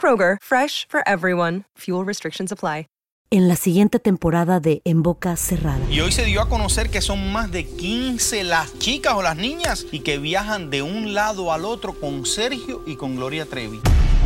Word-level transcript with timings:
Kroger, 0.00 0.38
fresh 0.42 0.86
for 0.88 1.06
everyone. 1.06 1.64
Fuel 1.76 2.06
restrictions 2.06 2.50
apply. 2.50 2.86
en 3.32 3.46
la 3.46 3.54
siguiente 3.54 4.00
temporada 4.00 4.58
de 4.58 4.82
En 4.84 5.02
Boca 5.02 5.36
Cerrada. 5.36 5.78
Y 5.88 6.00
hoy 6.00 6.10
se 6.10 6.24
dio 6.24 6.42
a 6.42 6.48
conocer 6.48 6.90
que 6.90 7.00
son 7.00 7.32
más 7.32 7.50
de 7.52 7.64
15 7.64 8.42
las 8.42 8.76
chicas 8.78 9.14
o 9.14 9.22
las 9.22 9.36
niñas 9.36 9.86
y 9.92 10.00
que 10.00 10.18
viajan 10.18 10.68
de 10.68 10.82
un 10.82 11.14
lado 11.14 11.52
al 11.52 11.64
otro 11.64 11.94
con 11.94 12.26
Sergio 12.26 12.82
y 12.86 12.96
con 12.96 13.14
Gloria 13.14 13.46
Trevi. 13.46 13.80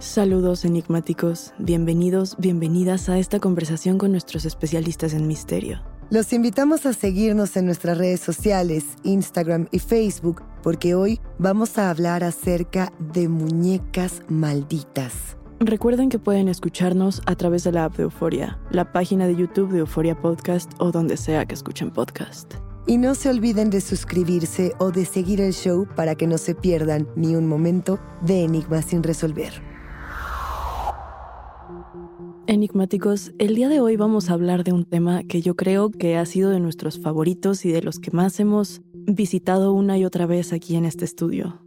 Saludos 0.00 0.64
enigmáticos, 0.64 1.52
bienvenidos, 1.58 2.34
bienvenidas 2.38 3.10
a 3.10 3.18
esta 3.18 3.38
conversación 3.38 3.98
con 3.98 4.12
nuestros 4.12 4.46
especialistas 4.46 5.12
en 5.12 5.26
misterio. 5.26 5.82
Los 6.08 6.32
invitamos 6.32 6.86
a 6.86 6.94
seguirnos 6.94 7.54
en 7.58 7.66
nuestras 7.66 7.98
redes 7.98 8.20
sociales, 8.20 8.96
Instagram 9.02 9.68
y 9.70 9.78
Facebook, 9.78 10.42
porque 10.62 10.94
hoy 10.94 11.20
vamos 11.38 11.76
a 11.76 11.90
hablar 11.90 12.24
acerca 12.24 12.94
de 13.12 13.28
muñecas 13.28 14.22
malditas. 14.30 15.36
Recuerden 15.58 16.08
que 16.08 16.18
pueden 16.18 16.48
escucharnos 16.48 17.20
a 17.26 17.34
través 17.34 17.64
de 17.64 17.72
la 17.72 17.84
app 17.84 17.98
de 17.98 18.04
Euforia, 18.04 18.58
la 18.70 18.92
página 18.92 19.26
de 19.26 19.36
YouTube 19.36 19.70
de 19.70 19.80
Euforia 19.80 20.18
Podcast 20.18 20.72
o 20.78 20.92
donde 20.92 21.18
sea 21.18 21.44
que 21.44 21.54
escuchen 21.54 21.90
podcast. 21.90 22.54
Y 22.86 22.96
no 22.96 23.14
se 23.14 23.28
olviden 23.28 23.68
de 23.68 23.82
suscribirse 23.82 24.72
o 24.78 24.92
de 24.92 25.04
seguir 25.04 25.42
el 25.42 25.52
show 25.52 25.86
para 25.94 26.14
que 26.14 26.26
no 26.26 26.38
se 26.38 26.54
pierdan 26.54 27.06
ni 27.16 27.36
un 27.36 27.46
momento 27.46 28.00
de 28.22 28.44
Enigmas 28.44 28.86
sin 28.86 29.02
resolver. 29.02 29.69
Enigmáticos, 32.50 33.30
el 33.38 33.54
día 33.54 33.68
de 33.68 33.78
hoy 33.78 33.94
vamos 33.94 34.28
a 34.28 34.32
hablar 34.32 34.64
de 34.64 34.72
un 34.72 34.84
tema 34.84 35.22
que 35.22 35.40
yo 35.40 35.54
creo 35.54 35.88
que 35.88 36.16
ha 36.16 36.26
sido 36.26 36.50
de 36.50 36.58
nuestros 36.58 36.98
favoritos 36.98 37.64
y 37.64 37.70
de 37.70 37.80
los 37.80 38.00
que 38.00 38.10
más 38.10 38.40
hemos 38.40 38.82
visitado 38.92 39.72
una 39.72 39.96
y 39.98 40.04
otra 40.04 40.26
vez 40.26 40.52
aquí 40.52 40.74
en 40.74 40.84
este 40.84 41.04
estudio. 41.04 41.62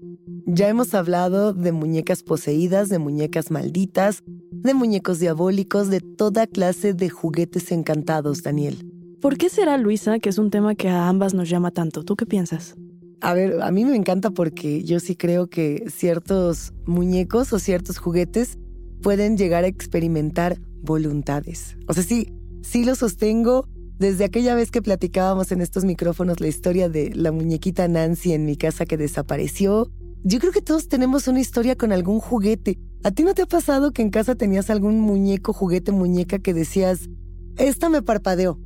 Ya 0.45 0.67
hemos 0.67 0.93
hablado 0.93 1.53
de 1.53 1.71
muñecas 1.71 2.21
poseídas, 2.21 2.89
de 2.89 2.99
muñecas 2.99 3.49
malditas, 3.49 4.23
de 4.25 4.73
muñecos 4.73 5.19
diabólicos, 5.19 5.89
de 5.89 6.01
toda 6.01 6.47
clase 6.47 6.93
de 6.93 7.07
juguetes 7.07 7.71
encantados, 7.71 8.43
Daniel. 8.43 8.85
¿Por 9.21 9.37
qué 9.37 9.47
será, 9.47 9.77
Luisa, 9.77 10.19
que 10.19 10.27
es 10.27 10.37
un 10.37 10.51
tema 10.51 10.75
que 10.75 10.89
a 10.89 11.07
ambas 11.07 11.33
nos 11.33 11.49
llama 11.49 11.71
tanto? 11.71 12.03
¿Tú 12.03 12.17
qué 12.17 12.25
piensas? 12.25 12.75
A 13.21 13.33
ver, 13.33 13.61
a 13.61 13.71
mí 13.71 13.85
me 13.85 13.95
encanta 13.95 14.31
porque 14.31 14.83
yo 14.83 14.99
sí 14.99 15.15
creo 15.15 15.47
que 15.47 15.85
ciertos 15.87 16.73
muñecos 16.85 17.53
o 17.53 17.59
ciertos 17.59 17.99
juguetes 17.99 18.57
pueden 19.01 19.37
llegar 19.37 19.63
a 19.63 19.67
experimentar 19.67 20.57
voluntades. 20.83 21.77
O 21.87 21.93
sea, 21.93 22.03
sí, 22.03 22.33
sí 22.61 22.85
lo 22.85 22.95
sostengo. 22.95 23.67
Desde 23.97 24.25
aquella 24.25 24.55
vez 24.55 24.71
que 24.71 24.81
platicábamos 24.81 25.51
en 25.51 25.61
estos 25.61 25.85
micrófonos 25.85 26.39
la 26.39 26.47
historia 26.47 26.89
de 26.89 27.11
la 27.15 27.31
muñequita 27.31 27.87
Nancy 27.87 28.33
en 28.33 28.45
mi 28.45 28.57
casa 28.57 28.85
que 28.85 28.97
desapareció, 28.97 29.91
yo 30.23 30.39
creo 30.39 30.51
que 30.51 30.61
todos 30.61 30.87
tenemos 30.87 31.27
una 31.27 31.39
historia 31.39 31.75
con 31.75 31.91
algún 31.91 32.19
juguete. 32.19 32.79
¿A 33.03 33.11
ti 33.11 33.23
no 33.23 33.33
te 33.33 33.41
ha 33.41 33.45
pasado 33.45 33.91
que 33.91 34.01
en 34.01 34.09
casa 34.09 34.35
tenías 34.35 34.69
algún 34.69 34.99
muñeco, 34.99 35.53
juguete, 35.53 35.91
muñeca 35.91 36.39
que 36.39 36.53
decías, 36.53 37.09
esta 37.57 37.89
me 37.89 38.01
parpadeó? 38.01 38.59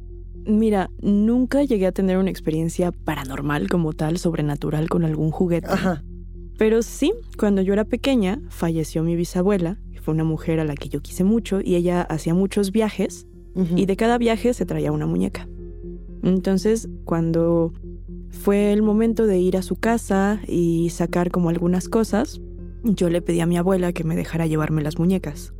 Mira, 0.45 0.89
nunca 1.01 1.63
llegué 1.63 1.87
a 1.87 1.91
tener 1.91 2.17
una 2.17 2.29
experiencia 2.29 2.91
paranormal 2.91 3.69
como 3.69 3.93
tal, 3.93 4.17
sobrenatural 4.17 4.87
con 4.87 5.03
algún 5.03 5.31
juguete. 5.31 5.67
Ajá. 5.67 6.03
Pero 6.57 6.81
sí, 6.81 7.13
cuando 7.37 7.61
yo 7.61 7.73
era 7.73 7.85
pequeña, 7.85 8.41
falleció 8.49 9.03
mi 9.03 9.15
bisabuela, 9.15 9.79
fue 10.07 10.13
una 10.13 10.23
mujer 10.23 10.61
a 10.61 10.63
la 10.63 10.75
que 10.75 10.87
yo 10.87 11.01
quise 11.01 11.25
mucho, 11.25 11.59
y 11.61 11.75
ella 11.75 12.01
hacía 12.01 12.33
muchos 12.33 12.71
viajes, 12.71 13.27
y 13.75 13.87
de 13.87 13.97
cada 13.97 14.17
viaje 14.17 14.53
se 14.53 14.65
traía 14.65 14.93
una 14.93 15.05
muñeca. 15.05 15.49
Entonces, 16.23 16.87
cuando 17.03 17.73
fue 18.29 18.71
el 18.71 18.83
momento 18.83 19.25
de 19.25 19.37
ir 19.37 19.57
a 19.57 19.61
su 19.61 19.75
casa 19.75 20.39
y 20.47 20.91
sacar 20.91 21.29
como 21.29 21.49
algunas 21.49 21.89
cosas, 21.89 22.39
yo 22.83 23.09
le 23.09 23.21
pedí 23.21 23.41
a 23.41 23.45
mi 23.45 23.57
abuela 23.57 23.91
que 23.91 24.05
me 24.05 24.15
dejara 24.15 24.47
llevarme 24.47 24.81
las 24.81 24.97
muñecas. 24.97 25.53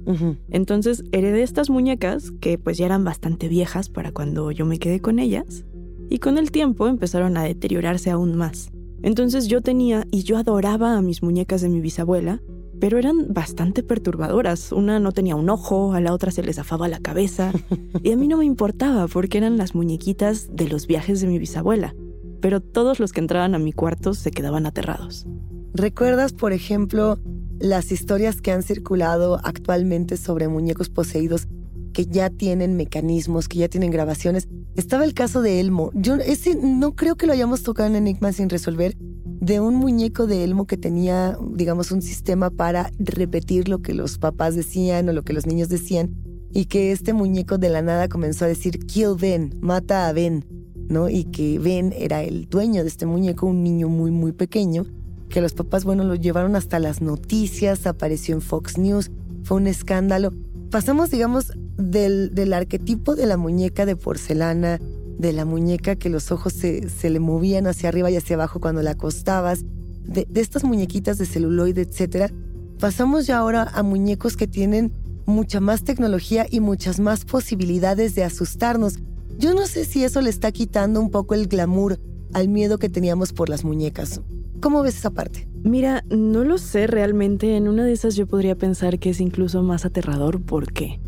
Entonces 0.50 1.04
heredé 1.12 1.44
estas 1.44 1.70
muñecas 1.70 2.32
que 2.40 2.58
pues 2.58 2.78
ya 2.78 2.86
eran 2.86 3.04
bastante 3.04 3.50
viejas 3.50 3.90
para 3.90 4.14
cuando 4.14 4.52
yo 4.52 4.66
me 4.66 4.80
quedé 4.80 5.02
con 5.02 5.20
ellas 5.20 5.66
y 6.10 6.20
con 6.20 6.38
el 6.38 6.52
tiempo 6.52 6.88
empezaron 6.88 7.36
a 7.36 7.44
deteriorarse 7.44 8.12
aún 8.12 8.38
más. 8.38 8.72
Entonces 9.02 9.48
yo 9.48 9.60
tenía 9.60 10.06
y 10.10 10.24
yo 10.24 10.38
adoraba 10.38 10.98
a 10.98 11.02
mis 11.02 11.22
muñecas 11.22 11.60
de 11.62 11.68
mi 11.68 11.82
bisabuela 11.82 12.42
pero 12.80 12.98
eran 12.98 13.34
bastante 13.34 13.84
perturbadoras. 13.84 14.72
Una 14.72 15.00
no 15.00 15.12
tenía 15.12 15.36
un 15.36 15.50
ojo, 15.50 15.94
a 15.94 16.02
la 16.02 16.14
otra 16.14 16.32
se 16.32 16.44
le 16.44 16.54
zafaba 16.54 16.88
la 16.88 17.00
cabeza. 17.00 17.52
Y 18.04 18.12
a 18.12 18.18
mí 18.18 18.28
no 18.28 18.38
me 18.38 18.46
importaba 18.46 19.08
porque 19.08 19.38
eran 19.38 19.58
las 19.58 19.74
muñequitas 19.74 20.56
de 20.56 20.68
los 20.68 20.88
viajes 20.88 21.20
de 21.20 21.28
mi 21.28 21.40
bisabuela. 21.40 21.96
Pero 22.42 22.62
todos 22.62 23.00
los 23.00 23.12
que 23.12 23.20
entraban 23.20 23.56
a 23.56 23.60
mi 23.60 23.74
cuarto 23.74 24.14
se 24.14 24.32
quedaban 24.32 24.66
aterrados. 24.66 25.26
¿Recuerdas, 25.74 26.34
por 26.34 26.54
ejemplo, 26.54 27.20
las 27.60 27.92
historias 27.92 28.42
que 28.42 28.52
han 28.52 28.64
circulado 28.64 29.40
actualmente 29.44 30.16
sobre 30.18 30.48
muñecos 30.48 30.90
poseídos 30.90 31.48
que 31.94 32.06
ya 32.06 32.30
tienen 32.30 32.78
mecanismos, 32.78 33.48
que 33.48 33.60
ya 33.60 33.68
tienen 33.68 33.92
grabaciones? 33.92 34.48
Estaba 34.76 35.04
el 35.04 35.14
caso 35.14 35.42
de 35.42 35.60
Elmo. 35.60 35.92
Yo 35.96 36.16
ese 36.16 36.56
no 36.56 36.96
creo 36.96 37.16
que 37.16 37.26
lo 37.26 37.34
hayamos 37.34 37.64
tocado 37.64 37.90
en 37.90 37.96
Enigma 37.96 38.32
sin 38.32 38.50
resolver, 38.50 38.96
de 39.40 39.60
un 39.60 39.76
muñeco 39.76 40.28
de 40.28 40.44
Elmo 40.44 40.66
que 40.66 40.78
tenía, 40.78 41.38
digamos, 41.52 41.92
un 41.92 42.02
sistema 42.02 42.50
para 42.50 42.92
repetir 42.98 43.70
lo 43.70 43.80
que 43.82 43.94
los 43.94 44.18
papás 44.18 44.56
decían 44.56 45.10
o 45.10 45.14
lo 45.14 45.24
que 45.24 45.34
los 45.34 45.46
niños 45.46 45.70
decían, 45.70 46.16
y 46.54 46.66
que 46.66 46.92
este 46.92 47.14
muñeco 47.14 47.58
de 47.58 47.70
la 47.70 47.82
nada 47.82 48.08
comenzó 48.08 48.46
a 48.46 48.48
decir, 48.48 48.80
kill 48.80 49.16
Ben, 49.20 49.56
mata 49.62 50.08
a 50.08 50.14
Ben, 50.14 50.46
¿no? 50.90 51.10
Y 51.10 51.26
que 51.26 51.60
Ben 51.60 51.94
era 51.96 52.24
el 52.24 52.48
dueño 52.50 52.82
de 52.82 52.88
este 52.88 53.06
muñeco, 53.06 53.46
un 53.46 53.64
niño 53.64 53.90
muy, 53.90 54.12
muy 54.12 54.32
pequeño, 54.32 54.86
que 55.30 55.42
los 55.42 55.54
papás, 55.54 55.84
bueno, 55.84 56.04
lo 56.04 56.16
llevaron 56.16 56.56
hasta 56.56 56.80
las 56.80 57.02
noticias, 57.02 57.86
apareció 57.86 58.34
en 58.36 58.42
Fox 58.42 58.78
News, 58.78 59.12
fue 59.44 59.58
un 59.58 59.68
escándalo. 59.68 60.34
Pasamos, 60.72 61.12
digamos, 61.12 61.54
del, 61.78 62.34
del 62.34 62.54
arquetipo 62.54 63.16
de 63.16 63.26
la 63.26 63.38
muñeca 63.38 63.86
de 63.86 63.96
porcelana, 63.96 64.80
de 65.18 65.34
la 65.34 65.46
muñeca 65.46 65.96
que 65.96 66.10
los 66.10 66.32
ojos 66.32 66.54
se, 66.54 66.90
se, 66.90 67.10
le 67.10 67.20
movían 67.20 67.68
hacia 67.68 67.90
arriba 67.90 68.12
y 68.12 68.18
hacia 68.18 68.36
abajo 68.36 68.60
cuando 68.60 68.82
la 68.82 68.92
acostabas, 68.92 69.66
de, 70.08 70.28
estas 70.36 70.64
muñequitas 70.64 71.18
de 71.18 71.26
celuloide, 71.26 71.82
etc. 71.82 72.32
Pasamos 72.80 73.28
ya 73.28 73.38
ahora 73.38 73.64
a 73.64 73.84
muñecos 73.84 74.38
que 74.38 74.48
tienen 74.48 74.92
mucha 75.26 75.60
más 75.60 75.84
tecnología 75.84 76.46
y 76.50 76.60
muchas 76.60 77.00
más 77.00 77.26
posibilidades 77.26 78.16
de 78.16 78.24
asustarnos. 78.24 79.00
Yo 79.38 79.54
no 79.54 79.68
sé 79.68 79.86
si 79.86 80.04
eso 80.04 80.22
le 80.22 80.30
está 80.30 80.52
quitando 80.52 81.00
un 81.02 81.12
poco 81.12 81.36
el 81.36 81.48
glamour 81.48 82.00
al 82.34 82.48
miedo 82.48 82.78
que 82.78 82.90
teníamos 82.90 83.34
por 83.34 83.50
las 83.50 83.64
muñecas. 83.64 84.22
¿Cómo 84.62 84.82
ves 84.82 84.98
esa 84.98 85.12
parte? 85.12 85.48
Mira, 85.64 86.04
no 86.10 86.44
lo 86.44 86.58
sé 86.58 86.88
realmente. 86.88 87.58
En 87.58 87.68
una 87.68 87.84
de 87.86 87.92
esas 87.92 88.16
yo 88.16 88.26
podría 88.26 88.56
pensar 88.56 89.00
que 89.00 89.12
es 89.12 89.20
incluso 89.20 89.62
más 89.62 89.86
aterrador. 89.86 90.42
¿Por 90.42 90.72
qué? 90.72 91.00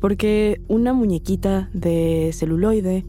Porque 0.00 0.60
una 0.68 0.92
muñequita 0.92 1.70
de 1.74 2.30
celuloide 2.32 3.04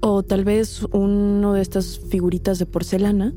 o 0.00 0.22
tal 0.22 0.44
vez 0.44 0.82
uno 0.92 1.54
de 1.54 1.62
estas 1.62 1.98
figuritas 1.98 2.58
de 2.58 2.66
porcelana, 2.66 3.34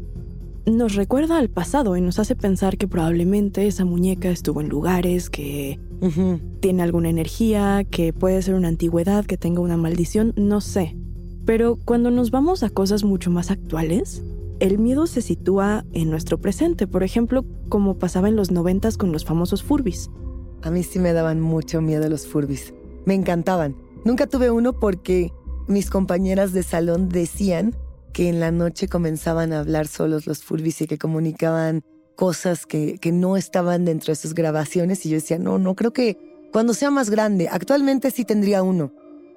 nos 0.65 0.95
recuerda 0.95 1.37
al 1.37 1.49
pasado 1.49 1.97
y 1.97 2.01
nos 2.01 2.19
hace 2.19 2.35
pensar 2.35 2.77
que 2.77 2.87
probablemente 2.87 3.67
esa 3.67 3.83
muñeca 3.83 4.29
estuvo 4.29 4.61
en 4.61 4.69
lugares 4.69 5.29
que 5.29 5.79
tiene 6.59 6.83
alguna 6.83 7.09
energía, 7.09 7.85
que 7.89 8.11
puede 8.11 8.41
ser 8.41 8.55
una 8.55 8.67
antigüedad, 8.67 9.25
que 9.25 9.37
tenga 9.37 9.61
una 9.61 9.77
maldición, 9.77 10.33
no 10.35 10.61
sé. 10.61 10.97
Pero 11.45 11.77
cuando 11.83 12.11
nos 12.11 12.31
vamos 12.31 12.63
a 12.63 12.69
cosas 12.69 13.03
mucho 13.03 13.29
más 13.29 13.51
actuales, 13.51 14.23
el 14.59 14.79
miedo 14.79 15.07
se 15.07 15.21
sitúa 15.21 15.85
en 15.91 16.09
nuestro 16.09 16.39
presente, 16.39 16.87
por 16.87 17.03
ejemplo, 17.03 17.45
como 17.69 17.97
pasaba 17.97 18.29
en 18.29 18.35
los 18.35 18.51
noventas 18.51 18.97
con 18.97 19.11
los 19.11 19.25
famosos 19.25 19.63
furbis. 19.63 20.09
A 20.61 20.71
mí 20.71 20.83
sí 20.83 20.99
me 20.99 21.11
daban 21.11 21.41
mucho 21.41 21.81
miedo 21.81 22.07
los 22.09 22.25
furbis. 22.25 22.73
Me 23.05 23.13
encantaban. 23.13 23.75
Nunca 24.05 24.27
tuve 24.27 24.51
uno 24.51 24.73
porque 24.73 25.33
mis 25.67 25.89
compañeras 25.89 26.53
de 26.53 26.63
salón 26.63 27.09
decían 27.09 27.75
que 28.11 28.29
en 28.29 28.39
la 28.39 28.51
noche 28.51 28.87
comenzaban 28.87 29.53
a 29.53 29.59
hablar 29.59 29.87
solos 29.87 30.27
los 30.27 30.43
Furbis 30.43 30.81
y 30.81 30.87
que 30.87 30.97
comunicaban 30.97 31.83
cosas 32.15 32.65
que, 32.65 32.99
que 32.99 33.11
no 33.11 33.37
estaban 33.37 33.85
dentro 33.85 34.11
de 34.11 34.15
sus 34.15 34.33
grabaciones 34.33 35.05
y 35.05 35.09
yo 35.09 35.15
decía, 35.15 35.39
no, 35.39 35.57
no 35.57 35.75
creo 35.75 35.93
que 35.93 36.17
cuando 36.51 36.73
sea 36.73 36.91
más 36.91 37.09
grande, 37.09 37.49
actualmente 37.51 38.11
sí 38.11 38.25
tendría 38.25 38.61
uno. 38.61 38.93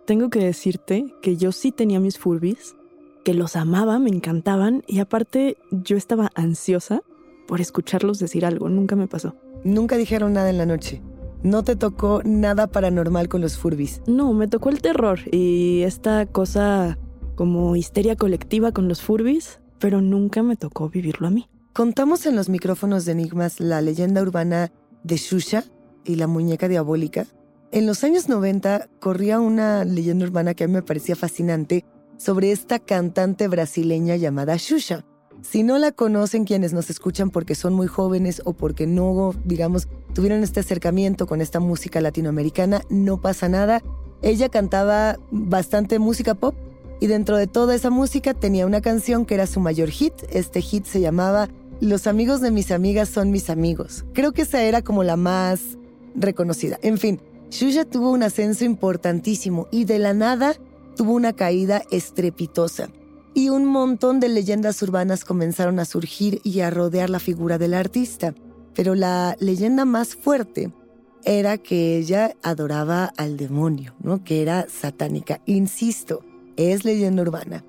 Tengo 0.06 0.28
que 0.28 0.40
decirte 0.40 1.06
que 1.22 1.36
yo 1.36 1.50
sí 1.52 1.72
tenía 1.72 1.98
mis 1.98 2.18
Furbis, 2.18 2.76
que 3.24 3.34
los 3.34 3.56
amaba, 3.56 3.98
me 3.98 4.10
encantaban 4.10 4.84
y 4.86 5.00
aparte 5.00 5.56
yo 5.70 5.96
estaba 5.96 6.30
ansiosa 6.34 7.02
por 7.48 7.60
escucharlos 7.60 8.18
decir 8.18 8.44
algo, 8.44 8.68
nunca 8.68 8.96
me 8.96 9.08
pasó. 9.08 9.34
Nunca 9.64 9.96
dijeron 9.96 10.32
nada 10.34 10.50
en 10.50 10.58
la 10.58 10.66
noche. 10.66 11.02
¿No 11.42 11.62
te 11.62 11.76
tocó 11.76 12.22
nada 12.24 12.66
paranormal 12.66 13.28
con 13.28 13.40
los 13.40 13.56
Furbis? 13.56 14.02
No, 14.06 14.32
me 14.32 14.48
tocó 14.48 14.70
el 14.70 14.80
terror 14.80 15.20
y 15.30 15.82
esta 15.82 16.26
cosa 16.26 16.98
como 17.34 17.76
histeria 17.76 18.16
colectiva 18.16 18.72
con 18.72 18.88
los 18.88 19.02
Furbis, 19.02 19.60
pero 19.78 20.00
nunca 20.00 20.42
me 20.42 20.56
tocó 20.56 20.88
vivirlo 20.88 21.26
a 21.26 21.30
mí. 21.30 21.48
Contamos 21.72 22.26
en 22.26 22.36
los 22.36 22.48
micrófonos 22.48 23.04
de 23.04 23.12
Enigmas 23.12 23.60
la 23.60 23.82
leyenda 23.82 24.22
urbana 24.22 24.72
de 25.04 25.16
Shusha 25.16 25.64
y 26.04 26.16
la 26.16 26.26
muñeca 26.26 26.68
diabólica. 26.68 27.26
En 27.70 27.86
los 27.86 28.02
años 28.02 28.28
90 28.28 28.88
corría 29.00 29.38
una 29.40 29.84
leyenda 29.84 30.24
urbana 30.24 30.54
que 30.54 30.64
a 30.64 30.66
mí 30.68 30.72
me 30.72 30.82
parecía 30.82 31.16
fascinante 31.16 31.84
sobre 32.16 32.50
esta 32.50 32.78
cantante 32.78 33.46
brasileña 33.48 34.16
llamada 34.16 34.56
Shusha. 34.56 35.04
Si 35.42 35.62
no 35.62 35.78
la 35.78 35.92
conocen 35.92 36.44
quienes 36.44 36.72
nos 36.72 36.90
escuchan 36.90 37.30
porque 37.30 37.54
son 37.54 37.74
muy 37.74 37.86
jóvenes 37.86 38.42
o 38.44 38.52
porque 38.52 38.86
no, 38.86 39.32
digamos, 39.44 39.88
tuvieron 40.12 40.42
este 40.42 40.60
acercamiento 40.60 41.26
con 41.26 41.40
esta 41.40 41.60
música 41.60 42.00
latinoamericana, 42.00 42.82
no 42.88 43.20
pasa 43.20 43.48
nada. 43.48 43.82
Ella 44.22 44.48
cantaba 44.48 45.18
bastante 45.30 45.98
música 45.98 46.34
pop 46.34 46.54
y 47.00 47.06
dentro 47.06 47.36
de 47.36 47.46
toda 47.46 47.74
esa 47.74 47.90
música 47.90 48.34
tenía 48.34 48.66
una 48.66 48.80
canción 48.80 49.24
que 49.24 49.34
era 49.34 49.46
su 49.46 49.60
mayor 49.60 49.90
hit. 49.90 50.14
Este 50.30 50.60
hit 50.60 50.84
se 50.84 51.00
llamaba 51.00 51.48
Los 51.80 52.06
amigos 52.06 52.40
de 52.40 52.50
mis 52.50 52.70
amigas 52.70 53.08
son 53.08 53.30
mis 53.30 53.50
amigos. 53.50 54.04
Creo 54.14 54.32
que 54.32 54.42
esa 54.42 54.62
era 54.62 54.82
como 54.82 55.04
la 55.04 55.16
más 55.16 55.76
reconocida. 56.14 56.78
En 56.82 56.98
fin, 56.98 57.20
Shusha 57.50 57.84
tuvo 57.84 58.10
un 58.10 58.22
ascenso 58.22 58.64
importantísimo 58.64 59.68
y 59.70 59.84
de 59.84 59.98
la 59.98 60.14
nada 60.14 60.54
tuvo 60.96 61.12
una 61.12 61.34
caída 61.34 61.82
estrepitosa. 61.90 62.88
Y 63.36 63.50
un 63.50 63.66
montón 63.66 64.18
de 64.18 64.30
leyendas 64.30 64.80
urbanas 64.80 65.26
comenzaron 65.26 65.78
a 65.78 65.84
surgir 65.84 66.40
y 66.42 66.60
a 66.60 66.70
rodear 66.70 67.10
la 67.10 67.18
figura 67.18 67.58
del 67.58 67.74
artista. 67.74 68.34
Pero 68.74 68.94
la 68.94 69.36
leyenda 69.38 69.84
más 69.84 70.14
fuerte 70.14 70.72
era 71.22 71.58
que 71.58 71.98
ella 71.98 72.34
adoraba 72.42 73.12
al 73.18 73.36
demonio, 73.36 73.94
¿no? 74.02 74.24
Que 74.24 74.40
era 74.40 74.66
satánica. 74.70 75.42
Insisto, 75.44 76.24
es 76.56 76.86
leyenda 76.86 77.20
urbana. 77.20 77.62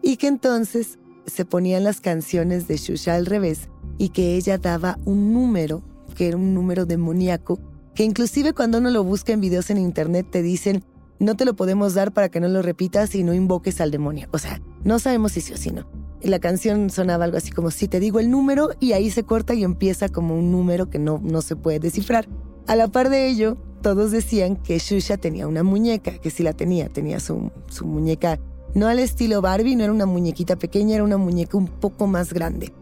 Y 0.00 0.16
que 0.16 0.26
entonces 0.26 0.98
se 1.26 1.44
ponían 1.44 1.84
las 1.84 2.00
canciones 2.00 2.66
de 2.66 2.78
Shusha 2.78 3.14
al 3.14 3.26
revés 3.26 3.68
y 3.98 4.08
que 4.08 4.36
ella 4.36 4.56
daba 4.56 4.96
un 5.04 5.34
número, 5.34 5.82
que 6.16 6.28
era 6.28 6.38
un 6.38 6.54
número 6.54 6.86
demoníaco, 6.86 7.58
que 7.94 8.04
inclusive 8.04 8.54
cuando 8.54 8.78
uno 8.78 8.88
lo 8.88 9.04
busca 9.04 9.34
en 9.34 9.42
videos 9.42 9.68
en 9.68 9.76
internet 9.76 10.28
te 10.30 10.40
dicen, 10.40 10.82
no 11.20 11.36
te 11.36 11.44
lo 11.44 11.54
podemos 11.54 11.94
dar 11.94 12.12
para 12.12 12.30
que 12.30 12.40
no 12.40 12.48
lo 12.48 12.62
repitas 12.62 13.14
y 13.14 13.22
no 13.22 13.34
invoques 13.34 13.80
al 13.80 13.90
demonio. 13.90 14.28
O 14.32 14.38
sea, 14.38 14.60
no 14.84 14.98
sabemos 14.98 15.32
si 15.32 15.42
sí 15.42 15.52
o 15.52 15.56
si 15.56 15.70
no. 15.70 15.86
La 16.22 16.38
canción 16.38 16.90
sonaba 16.90 17.24
algo 17.24 17.36
así 17.36 17.52
como 17.52 17.70
si 17.70 17.88
te 17.88 18.00
digo 18.00 18.20
el 18.20 18.30
número 18.30 18.70
y 18.80 18.92
ahí 18.92 19.10
se 19.10 19.24
corta 19.24 19.54
y 19.54 19.62
empieza 19.62 20.08
como 20.08 20.34
un 20.34 20.50
número 20.50 20.90
que 20.90 20.98
no, 20.98 21.20
no 21.22 21.42
se 21.42 21.56
puede 21.56 21.78
descifrar. 21.78 22.26
A 22.66 22.74
la 22.74 22.88
par 22.88 23.10
de 23.10 23.28
ello, 23.28 23.58
todos 23.82 24.10
decían 24.10 24.56
que 24.56 24.78
Shusha 24.78 25.18
tenía 25.18 25.46
una 25.46 25.62
muñeca, 25.62 26.18
que 26.18 26.30
sí 26.30 26.42
la 26.42 26.54
tenía, 26.54 26.88
tenía 26.88 27.20
su, 27.20 27.50
su 27.68 27.86
muñeca, 27.86 28.38
no 28.74 28.86
al 28.86 28.98
estilo 28.98 29.42
Barbie, 29.42 29.76
no 29.76 29.84
era 29.84 29.92
una 29.92 30.06
muñequita 30.06 30.56
pequeña, 30.56 30.94
era 30.94 31.04
una 31.04 31.16
muñeca 31.16 31.56
un 31.56 31.66
poco 31.66 32.06
más 32.06 32.32
grande. 32.32 32.72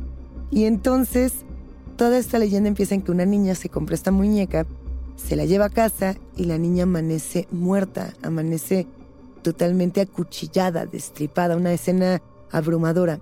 Y 0.51 0.65
entonces, 0.65 1.33
toda 1.97 2.19
esta 2.19 2.39
leyenda 2.39 2.69
empieza 2.69 2.95
en 2.95 3.03
que 3.03 3.11
una 3.11 3.27
niña 3.27 3.55
se 3.55 3.69
compra 3.69 3.95
esta 3.95 4.11
muñeca, 4.11 4.67
se 5.19 5.37
la 5.37 5.45
lleva 5.45 5.67
a 5.67 5.71
casa 5.71 6.17
y 6.37 6.45
la 6.45 6.57
niña 6.57 6.85
amanece 6.85 7.47
muerta, 7.51 8.15
amanece 8.23 8.87
totalmente 9.43 10.01
acuchillada, 10.01 10.87
destripada, 10.87 11.57
una 11.57 11.73
escena 11.73 12.23
abrumadora. 12.51 13.21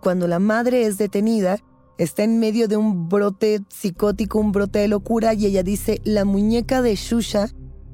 Cuando 0.00 0.28
la 0.28 0.38
madre 0.38 0.86
es 0.86 0.98
detenida, 0.98 1.58
está 1.98 2.22
en 2.22 2.38
medio 2.38 2.68
de 2.68 2.76
un 2.76 3.08
brote 3.08 3.60
psicótico, 3.68 4.38
un 4.38 4.52
brote 4.52 4.78
de 4.78 4.88
locura, 4.88 5.34
y 5.34 5.46
ella 5.46 5.62
dice, 5.62 6.00
la 6.04 6.24
muñeca 6.24 6.82
de 6.82 6.94
Shusha 6.94 7.48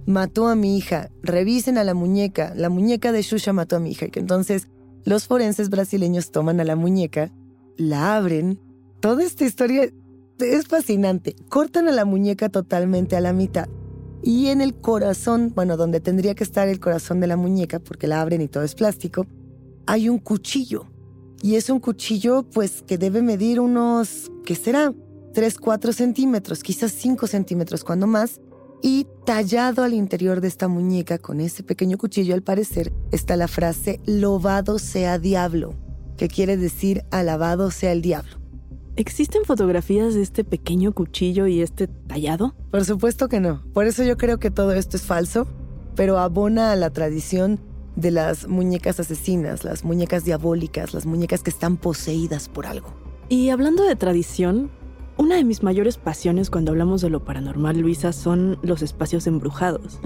mató 0.06 0.48
a 0.48 0.54
mi 0.54 0.76
hija, 0.76 1.10
revisen 1.22 1.78
a 1.78 1.84
la 1.84 1.94
muñeca, 1.94 2.52
la 2.54 2.68
muñeca 2.68 3.12
de 3.12 3.22
Shusha 3.22 3.52
mató 3.52 3.76
a 3.76 3.80
mi 3.80 3.90
hija. 3.90 4.08
Que 4.08 4.20
entonces 4.20 4.68
los 5.04 5.26
forenses 5.26 5.70
brasileños 5.70 6.30
toman 6.30 6.60
a 6.60 6.64
la 6.64 6.76
muñeca, 6.76 7.32
la 7.76 8.16
abren, 8.16 8.60
toda 9.00 9.24
esta 9.24 9.44
historia 9.44 9.90
es 10.38 10.66
fascinante, 10.66 11.34
cortan 11.48 11.88
a 11.88 11.92
la 11.92 12.04
muñeca 12.04 12.48
totalmente 12.48 13.16
a 13.16 13.20
la 13.20 13.32
mitad. 13.32 13.68
Y 14.22 14.48
en 14.48 14.60
el 14.60 14.74
corazón, 14.74 15.52
bueno, 15.54 15.76
donde 15.76 16.00
tendría 16.00 16.34
que 16.34 16.44
estar 16.44 16.68
el 16.68 16.80
corazón 16.80 17.20
de 17.20 17.26
la 17.26 17.36
muñeca, 17.36 17.78
porque 17.78 18.06
la 18.06 18.20
abren 18.20 18.40
y 18.42 18.48
todo 18.48 18.64
es 18.64 18.74
plástico, 18.74 19.26
hay 19.86 20.08
un 20.08 20.18
cuchillo 20.18 20.86
y 21.42 21.54
es 21.54 21.70
un 21.70 21.80
cuchillo 21.80 22.42
pues 22.42 22.82
que 22.82 22.98
debe 22.98 23.22
medir 23.22 23.60
unos, 23.60 24.32
¿qué 24.44 24.54
será? 24.54 24.92
3, 25.32 25.58
4 25.58 25.92
centímetros, 25.92 26.62
quizás 26.62 26.92
5 26.92 27.26
centímetros 27.26 27.84
cuando 27.84 28.06
más. 28.06 28.40
Y 28.82 29.06
tallado 29.24 29.82
al 29.82 29.94
interior 29.94 30.40
de 30.40 30.48
esta 30.48 30.68
muñeca 30.68 31.18
con 31.18 31.40
ese 31.40 31.62
pequeño 31.62 31.98
cuchillo 31.98 32.34
al 32.34 32.42
parecer 32.42 32.92
está 33.10 33.36
la 33.36 33.48
frase 33.48 34.00
lobado 34.06 34.78
sea 34.78 35.18
diablo, 35.18 35.74
que 36.16 36.28
quiere 36.28 36.56
decir 36.56 37.04
alabado 37.10 37.70
sea 37.70 37.92
el 37.92 38.02
diablo. 38.02 38.45
¿Existen 38.96 39.44
fotografías 39.44 40.14
de 40.14 40.22
este 40.22 40.42
pequeño 40.42 40.92
cuchillo 40.92 41.46
y 41.46 41.60
este 41.60 41.86
tallado? 41.86 42.54
Por 42.70 42.82
supuesto 42.86 43.28
que 43.28 43.40
no. 43.40 43.62
Por 43.74 43.86
eso 43.86 44.02
yo 44.02 44.16
creo 44.16 44.38
que 44.38 44.50
todo 44.50 44.72
esto 44.72 44.96
es 44.96 45.02
falso, 45.02 45.46
pero 45.94 46.18
abona 46.18 46.72
a 46.72 46.76
la 46.76 46.88
tradición 46.88 47.60
de 47.94 48.10
las 48.10 48.48
muñecas 48.48 48.98
asesinas, 48.98 49.64
las 49.64 49.84
muñecas 49.84 50.24
diabólicas, 50.24 50.94
las 50.94 51.04
muñecas 51.04 51.42
que 51.42 51.50
están 51.50 51.76
poseídas 51.76 52.48
por 52.48 52.64
algo. 52.64 52.88
Y 53.28 53.50
hablando 53.50 53.84
de 53.84 53.96
tradición, 53.96 54.70
una 55.18 55.36
de 55.36 55.44
mis 55.44 55.62
mayores 55.62 55.98
pasiones 55.98 56.48
cuando 56.48 56.70
hablamos 56.70 57.02
de 57.02 57.10
lo 57.10 57.22
paranormal, 57.22 57.78
Luisa, 57.78 58.14
son 58.14 58.58
los 58.62 58.80
espacios 58.80 59.26
embrujados. 59.26 60.00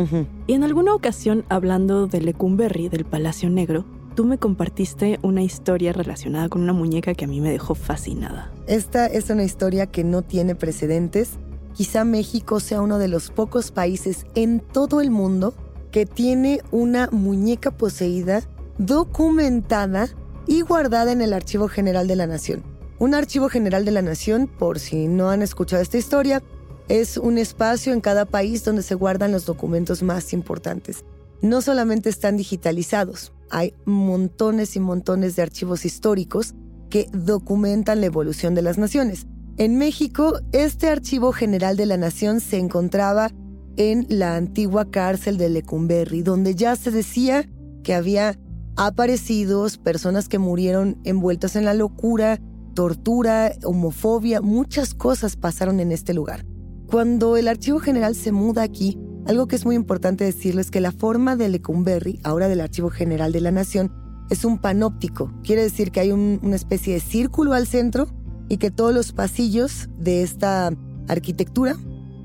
Y 0.48 0.54
en 0.54 0.64
alguna 0.64 0.94
ocasión, 0.94 1.44
hablando 1.48 2.08
de 2.08 2.22
Lecumberri, 2.22 2.88
del 2.88 3.04
Palacio 3.04 3.50
Negro, 3.50 3.84
tú 4.20 4.26
me 4.26 4.36
compartiste 4.36 5.18
una 5.22 5.42
historia 5.42 5.94
relacionada 5.94 6.50
con 6.50 6.60
una 6.60 6.74
muñeca 6.74 7.14
que 7.14 7.24
a 7.24 7.28
mí 7.28 7.40
me 7.40 7.50
dejó 7.50 7.74
fascinada. 7.74 8.52
Esta 8.66 9.06
es 9.06 9.30
una 9.30 9.44
historia 9.44 9.86
que 9.86 10.04
no 10.04 10.20
tiene 10.20 10.54
precedentes. 10.54 11.38
Quizá 11.72 12.04
México 12.04 12.60
sea 12.60 12.82
uno 12.82 12.98
de 12.98 13.08
los 13.08 13.30
pocos 13.30 13.70
países 13.70 14.26
en 14.34 14.60
todo 14.60 15.00
el 15.00 15.10
mundo 15.10 15.54
que 15.90 16.04
tiene 16.04 16.60
una 16.70 17.08
muñeca 17.10 17.70
poseída 17.70 18.42
documentada 18.76 20.10
y 20.46 20.60
guardada 20.60 21.12
en 21.12 21.22
el 21.22 21.32
Archivo 21.32 21.68
General 21.68 22.06
de 22.06 22.16
la 22.16 22.26
Nación. 22.26 22.62
Un 22.98 23.14
Archivo 23.14 23.48
General 23.48 23.86
de 23.86 23.92
la 23.92 24.02
Nación, 24.02 24.48
por 24.48 24.80
si 24.80 25.08
no 25.08 25.30
han 25.30 25.40
escuchado 25.40 25.80
esta 25.80 25.96
historia, 25.96 26.42
es 26.88 27.16
un 27.16 27.38
espacio 27.38 27.94
en 27.94 28.02
cada 28.02 28.26
país 28.26 28.64
donde 28.66 28.82
se 28.82 28.96
guardan 28.96 29.32
los 29.32 29.46
documentos 29.46 30.02
más 30.02 30.34
importantes. 30.34 31.04
No 31.42 31.62
solamente 31.62 32.10
están 32.10 32.36
digitalizados, 32.36 33.32
hay 33.50 33.74
montones 33.84 34.76
y 34.76 34.80
montones 34.80 35.36
de 35.36 35.42
archivos 35.42 35.84
históricos 35.84 36.54
que 36.90 37.08
documentan 37.12 38.00
la 38.00 38.06
evolución 38.06 38.54
de 38.54 38.62
las 38.62 38.78
naciones. 38.78 39.26
En 39.56 39.76
México, 39.76 40.40
este 40.52 40.88
Archivo 40.88 41.32
General 41.32 41.76
de 41.76 41.86
la 41.86 41.96
Nación 41.96 42.40
se 42.40 42.58
encontraba 42.58 43.30
en 43.76 44.06
la 44.08 44.36
antigua 44.36 44.90
cárcel 44.90 45.38
de 45.38 45.48
Lecumberri, 45.48 46.22
donde 46.22 46.54
ya 46.54 46.76
se 46.76 46.90
decía 46.90 47.48
que 47.82 47.94
había 47.94 48.38
aparecidos, 48.76 49.78
personas 49.78 50.28
que 50.28 50.38
murieron 50.38 50.98
envueltas 51.04 51.56
en 51.56 51.64
la 51.64 51.74
locura, 51.74 52.40
tortura, 52.74 53.52
homofobia, 53.64 54.40
muchas 54.40 54.94
cosas 54.94 55.36
pasaron 55.36 55.80
en 55.80 55.92
este 55.92 56.14
lugar. 56.14 56.44
Cuando 56.86 57.36
el 57.36 57.48
Archivo 57.48 57.78
General 57.78 58.14
se 58.14 58.32
muda 58.32 58.62
aquí, 58.62 58.98
algo 59.30 59.46
que 59.46 59.54
es 59.54 59.64
muy 59.64 59.76
importante 59.76 60.24
decirles 60.24 60.66
es 60.66 60.70
que 60.72 60.80
la 60.80 60.90
forma 60.90 61.36
de 61.36 61.48
Lecumberri, 61.48 62.18
ahora 62.24 62.48
del 62.48 62.60
Archivo 62.60 62.90
General 62.90 63.30
de 63.30 63.40
la 63.40 63.52
Nación, 63.52 63.92
es 64.28 64.44
un 64.44 64.58
panóptico. 64.58 65.32
Quiere 65.44 65.62
decir 65.62 65.92
que 65.92 66.00
hay 66.00 66.10
una 66.10 66.56
especie 66.56 66.94
de 66.94 67.00
círculo 67.00 67.52
al 67.52 67.68
centro 67.68 68.08
y 68.48 68.56
que 68.56 68.72
todos 68.72 68.92
los 68.92 69.12
pasillos 69.12 69.88
de 69.96 70.24
esta 70.24 70.72
arquitectura 71.06 71.76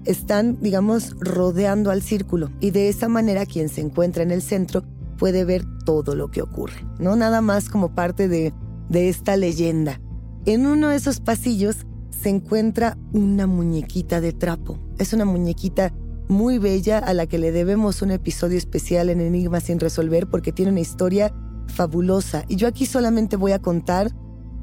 están, 0.06 0.60
digamos, 0.62 1.16
rodeando 1.20 1.92
al 1.92 2.02
círculo 2.02 2.50
y 2.60 2.72
de 2.72 2.90
esa 2.90 3.08
manera 3.08 3.46
quien 3.46 3.70
se 3.70 3.82
encuentra 3.82 4.24
en 4.24 4.32
el 4.32 4.42
centro 4.42 4.84
puede 5.20 5.46
ver 5.46 5.64
todo 5.86 6.16
lo 6.16 6.32
que 6.32 6.42
ocurre, 6.42 6.88
¿no? 6.98 7.16
Nada 7.16 7.42
más 7.42 7.70
como 7.70 7.94
parte 7.94 8.28
de, 8.28 8.52
de 8.90 9.10
esta 9.10 9.38
leyenda. 9.38 10.02
En 10.48 10.66
uno 10.66 10.90
de 10.90 10.96
esos 10.96 11.20
pasillos 11.20 11.86
se 12.10 12.30
encuentra 12.30 12.98
una 13.14 13.46
muñequita 13.46 14.22
de 14.22 14.34
trapo. 14.34 14.80
Es 14.98 15.14
una 15.14 15.26
muñequita 15.26 15.94
muy 16.28 16.58
bella 16.58 16.98
a 16.98 17.14
la 17.14 17.28
que 17.28 17.38
le 17.38 17.52
debemos 17.52 18.02
un 18.02 18.12
episodio 18.12 18.58
especial 18.58 19.10
en 19.10 19.22
Enigma 19.22 19.60
sin 19.60 19.80
resolver 19.80 20.28
porque 20.28 20.52
tiene 20.52 20.72
una 20.72 20.82
historia 20.82 21.34
fabulosa. 21.68 22.46
Y 22.48 22.56
yo 22.56 22.68
aquí 22.68 22.86
solamente 22.86 23.36
voy 23.36 23.52
a 23.52 23.60
contar 23.60 24.12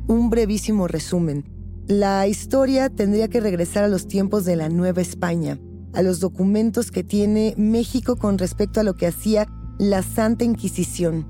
un 0.06 0.30
brevísimo 0.30 0.88
resumen. 0.88 1.44
La 1.86 2.26
historia 2.26 2.90
tendría 2.90 3.28
que 3.28 3.40
regresar 3.40 3.84
a 3.84 3.88
los 3.88 4.08
tiempos 4.08 4.44
de 4.44 4.56
la 4.56 4.68
Nueva 4.68 5.00
España, 5.00 5.58
a 5.92 6.02
los 6.02 6.20
documentos 6.20 6.90
que 6.90 7.04
tiene 7.04 7.54
México 7.56 8.16
con 8.16 8.38
respecto 8.38 8.80
a 8.80 8.84
lo 8.84 8.94
que 8.94 9.06
hacía 9.06 9.46
la 9.78 10.02
Santa 10.02 10.44
Inquisición. 10.44 11.26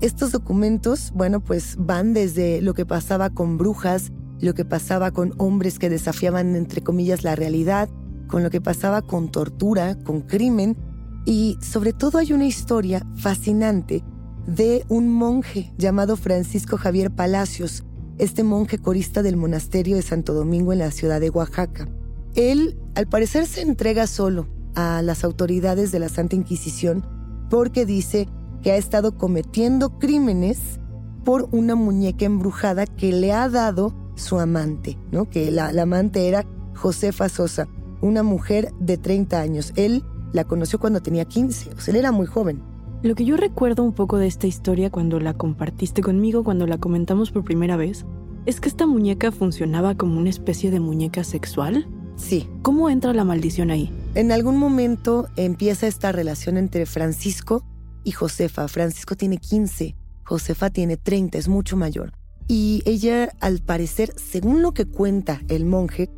Estos 0.00 0.32
documentos, 0.32 1.12
bueno, 1.14 1.42
pues 1.42 1.76
van 1.78 2.12
desde 2.12 2.60
lo 2.60 2.74
que 2.74 2.86
pasaba 2.86 3.30
con 3.30 3.56
brujas, 3.56 4.12
lo 4.40 4.54
que 4.54 4.64
pasaba 4.64 5.10
con 5.10 5.34
hombres 5.38 5.78
que 5.78 5.88
desafiaban, 5.88 6.54
entre 6.54 6.82
comillas, 6.82 7.24
la 7.24 7.34
realidad, 7.34 7.88
con 8.28 8.42
lo 8.42 8.50
que 8.50 8.60
pasaba 8.60 9.02
con 9.02 9.30
tortura, 9.30 9.96
con 10.04 10.22
crimen, 10.22 10.76
y 11.24 11.58
sobre 11.60 11.92
todo 11.92 12.18
hay 12.18 12.32
una 12.32 12.46
historia 12.46 13.04
fascinante 13.16 14.04
de 14.46 14.84
un 14.88 15.08
monje 15.08 15.72
llamado 15.76 16.16
Francisco 16.16 16.76
Javier 16.76 17.10
Palacios, 17.10 17.84
este 18.18 18.44
monje 18.44 18.78
corista 18.78 19.22
del 19.22 19.36
monasterio 19.36 19.96
de 19.96 20.02
Santo 20.02 20.34
Domingo 20.34 20.72
en 20.72 20.78
la 20.78 20.90
ciudad 20.90 21.20
de 21.20 21.30
Oaxaca. 21.30 21.88
Él, 22.34 22.78
al 22.94 23.08
parecer, 23.08 23.46
se 23.46 23.62
entrega 23.62 24.06
solo 24.06 24.46
a 24.74 25.02
las 25.02 25.24
autoridades 25.24 25.90
de 25.90 25.98
la 25.98 26.08
Santa 26.08 26.36
Inquisición 26.36 27.04
porque 27.50 27.86
dice 27.86 28.28
que 28.62 28.72
ha 28.72 28.76
estado 28.76 29.16
cometiendo 29.16 29.98
crímenes 29.98 30.78
por 31.24 31.48
una 31.50 31.74
muñeca 31.74 32.24
embrujada 32.24 32.86
que 32.86 33.12
le 33.12 33.32
ha 33.32 33.48
dado 33.48 33.94
su 34.14 34.38
amante, 34.38 34.98
¿no? 35.10 35.28
Que 35.28 35.50
la, 35.50 35.72
la 35.72 35.82
amante 35.82 36.28
era 36.28 36.46
Josefa 36.74 37.28
Sosa, 37.28 37.68
una 38.06 38.22
mujer 38.22 38.72
de 38.80 38.96
30 38.96 39.40
años. 39.40 39.72
Él 39.76 40.04
la 40.32 40.44
conoció 40.44 40.78
cuando 40.78 41.00
tenía 41.02 41.24
15, 41.24 41.70
o 41.76 41.80
sea, 41.80 41.92
él 41.92 42.00
era 42.00 42.12
muy 42.12 42.26
joven. 42.26 42.62
Lo 43.02 43.14
que 43.14 43.24
yo 43.24 43.36
recuerdo 43.36 43.82
un 43.82 43.92
poco 43.92 44.16
de 44.18 44.26
esta 44.26 44.46
historia 44.46 44.90
cuando 44.90 45.20
la 45.20 45.34
compartiste 45.34 46.02
conmigo, 46.02 46.44
cuando 46.44 46.66
la 46.66 46.78
comentamos 46.78 47.30
por 47.30 47.44
primera 47.44 47.76
vez, 47.76 48.06
es 48.46 48.60
que 48.60 48.68
esta 48.68 48.86
muñeca 48.86 49.32
funcionaba 49.32 49.96
como 49.96 50.18
una 50.18 50.30
especie 50.30 50.70
de 50.70 50.80
muñeca 50.80 51.24
sexual. 51.24 51.88
Sí. 52.16 52.48
¿Cómo 52.62 52.88
entra 52.88 53.12
la 53.12 53.24
maldición 53.24 53.70
ahí? 53.70 53.92
En 54.14 54.32
algún 54.32 54.56
momento 54.56 55.28
empieza 55.36 55.86
esta 55.86 56.12
relación 56.12 56.56
entre 56.56 56.86
Francisco 56.86 57.64
y 58.02 58.12
Josefa. 58.12 58.68
Francisco 58.68 59.16
tiene 59.16 59.36
15, 59.38 59.94
Josefa 60.24 60.70
tiene 60.70 60.96
30, 60.96 61.38
es 61.38 61.48
mucho 61.48 61.76
mayor. 61.76 62.12
Y 62.48 62.82
ella, 62.86 63.32
al 63.40 63.60
parecer, 63.60 64.12
según 64.16 64.62
lo 64.62 64.72
que 64.72 64.86
cuenta 64.86 65.40
el 65.48 65.64
monje, 65.64 66.08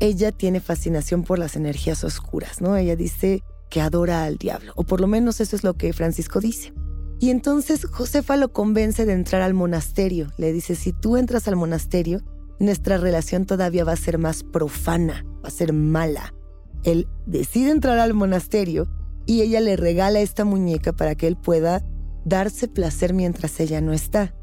ella 0.00 0.32
tiene 0.32 0.60
fascinación 0.60 1.24
por 1.24 1.38
las 1.38 1.56
energías 1.56 2.02
oscuras, 2.04 2.62
¿no? 2.62 2.76
Ella 2.76 2.96
dice 2.96 3.42
que 3.68 3.82
adora 3.82 4.24
al 4.24 4.38
diablo, 4.38 4.72
o 4.74 4.82
por 4.82 5.00
lo 5.00 5.06
menos 5.06 5.40
eso 5.40 5.54
es 5.54 5.62
lo 5.62 5.74
que 5.74 5.92
Francisco 5.92 6.40
dice. 6.40 6.72
Y 7.20 7.28
entonces 7.28 7.84
Josefa 7.84 8.36
lo 8.36 8.50
convence 8.50 9.04
de 9.04 9.12
entrar 9.12 9.42
al 9.42 9.52
monasterio. 9.52 10.32
Le 10.38 10.52
dice, 10.52 10.74
si 10.74 10.94
tú 10.94 11.18
entras 11.18 11.46
al 11.48 11.56
monasterio, 11.56 12.22
nuestra 12.58 12.96
relación 12.96 13.44
todavía 13.44 13.84
va 13.84 13.92
a 13.92 13.96
ser 13.96 14.16
más 14.16 14.42
profana, 14.42 15.24
va 15.44 15.48
a 15.48 15.52
ser 15.52 15.74
mala. 15.74 16.34
Él 16.82 17.06
decide 17.26 17.70
entrar 17.70 17.98
al 17.98 18.14
monasterio 18.14 18.88
y 19.26 19.42
ella 19.42 19.60
le 19.60 19.76
regala 19.76 20.20
esta 20.20 20.46
muñeca 20.46 20.94
para 20.94 21.14
que 21.14 21.26
él 21.26 21.36
pueda 21.36 21.84
darse 22.24 22.68
placer 22.68 23.12
mientras 23.12 23.60
ella 23.60 23.82
no 23.82 23.92
está. 23.92 24.34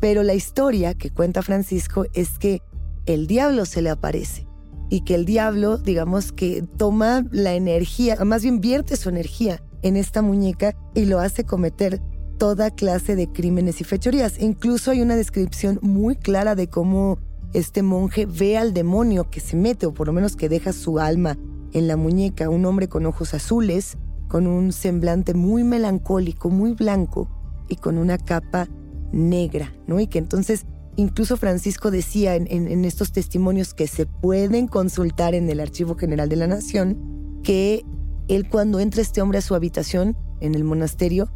Pero 0.00 0.24
la 0.24 0.34
historia 0.34 0.94
que 0.94 1.10
cuenta 1.10 1.42
Francisco 1.42 2.04
es 2.14 2.36
que 2.40 2.62
el 3.06 3.28
diablo 3.28 3.64
se 3.64 3.80
le 3.80 3.90
aparece 3.90 4.47
y 4.90 5.02
que 5.02 5.14
el 5.14 5.24
diablo, 5.24 5.78
digamos 5.78 6.32
que 6.32 6.64
toma 6.76 7.26
la 7.30 7.54
energía, 7.54 8.16
más 8.24 8.42
bien 8.42 8.60
vierte 8.60 8.96
su 8.96 9.08
energía 9.08 9.62
en 9.82 9.96
esta 9.96 10.22
muñeca 10.22 10.74
y 10.94 11.04
lo 11.04 11.20
hace 11.20 11.44
cometer 11.44 12.00
toda 12.38 12.70
clase 12.70 13.16
de 13.16 13.30
crímenes 13.30 13.80
y 13.80 13.84
fechorías. 13.84 14.40
Incluso 14.40 14.90
hay 14.90 15.02
una 15.02 15.16
descripción 15.16 15.78
muy 15.82 16.16
clara 16.16 16.54
de 16.54 16.68
cómo 16.68 17.18
este 17.52 17.82
monje 17.82 18.26
ve 18.26 18.56
al 18.56 18.72
demonio 18.72 19.30
que 19.30 19.40
se 19.40 19.56
mete, 19.56 19.86
o 19.86 19.94
por 19.94 20.06
lo 20.06 20.12
menos 20.12 20.36
que 20.36 20.48
deja 20.48 20.72
su 20.72 20.98
alma 20.98 21.36
en 21.72 21.88
la 21.88 21.96
muñeca, 21.96 22.48
un 22.48 22.64
hombre 22.64 22.88
con 22.88 23.06
ojos 23.06 23.34
azules, 23.34 23.98
con 24.28 24.46
un 24.46 24.72
semblante 24.72 25.34
muy 25.34 25.64
melancólico, 25.64 26.50
muy 26.50 26.74
blanco 26.74 27.28
y 27.68 27.76
con 27.76 27.98
una 27.98 28.18
capa 28.18 28.68
negra, 29.12 29.72
¿no? 29.86 30.00
Y 30.00 30.06
que 30.06 30.18
entonces 30.18 30.66
Incluso 30.98 31.36
Francisco 31.36 31.92
decía 31.92 32.34
en, 32.34 32.84
estos 32.84 33.12
testimonios 33.12 33.72
que 33.72 33.86
se 33.86 34.04
pueden 34.04 34.66
consultar 34.66 35.32
en 35.36 35.48
el 35.48 35.60
Archivo 35.60 35.94
General 35.94 36.28
de 36.28 36.34
la 36.34 36.48
Nación 36.48 37.38
que 37.44 37.84
él 38.26 38.48
cuando 38.48 38.80
entra 38.80 39.00
este 39.00 39.22
hombre 39.22 39.38
a 39.38 39.42
su 39.42 39.54
habitación 39.54 40.16
en 40.40 40.56
el 40.56 40.64
monasterio 40.64 41.30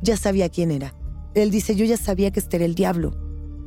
ya 0.00 0.16
sabía 0.16 0.48
quién 0.48 0.70
era. 0.70 0.94
Él 1.34 1.50
dice, 1.50 1.76
yo 1.76 1.84
ya 1.84 1.98
sabía 1.98 2.30
que 2.30 2.40
este 2.40 2.56
era 2.56 2.64
el 2.64 2.74
diablo. 2.74 3.10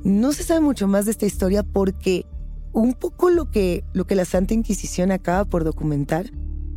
No 0.04 0.34
se 0.34 0.42
sabe 0.42 0.62
mucho 0.62 0.88
más 0.88 1.06
de 1.06 1.12
esta 1.12 1.28
historia 1.28 1.62
porque 1.62 2.26
un 2.74 2.94
poco 2.94 3.30
lo 3.30 3.52
que, 3.52 3.84
lo 3.94 4.08
que 4.08 4.16
la 4.16 4.26
Santa 4.26 4.56
Inquisición 4.56 5.12
acaba 5.12 5.46
por 5.46 5.64
documentar 5.64 6.32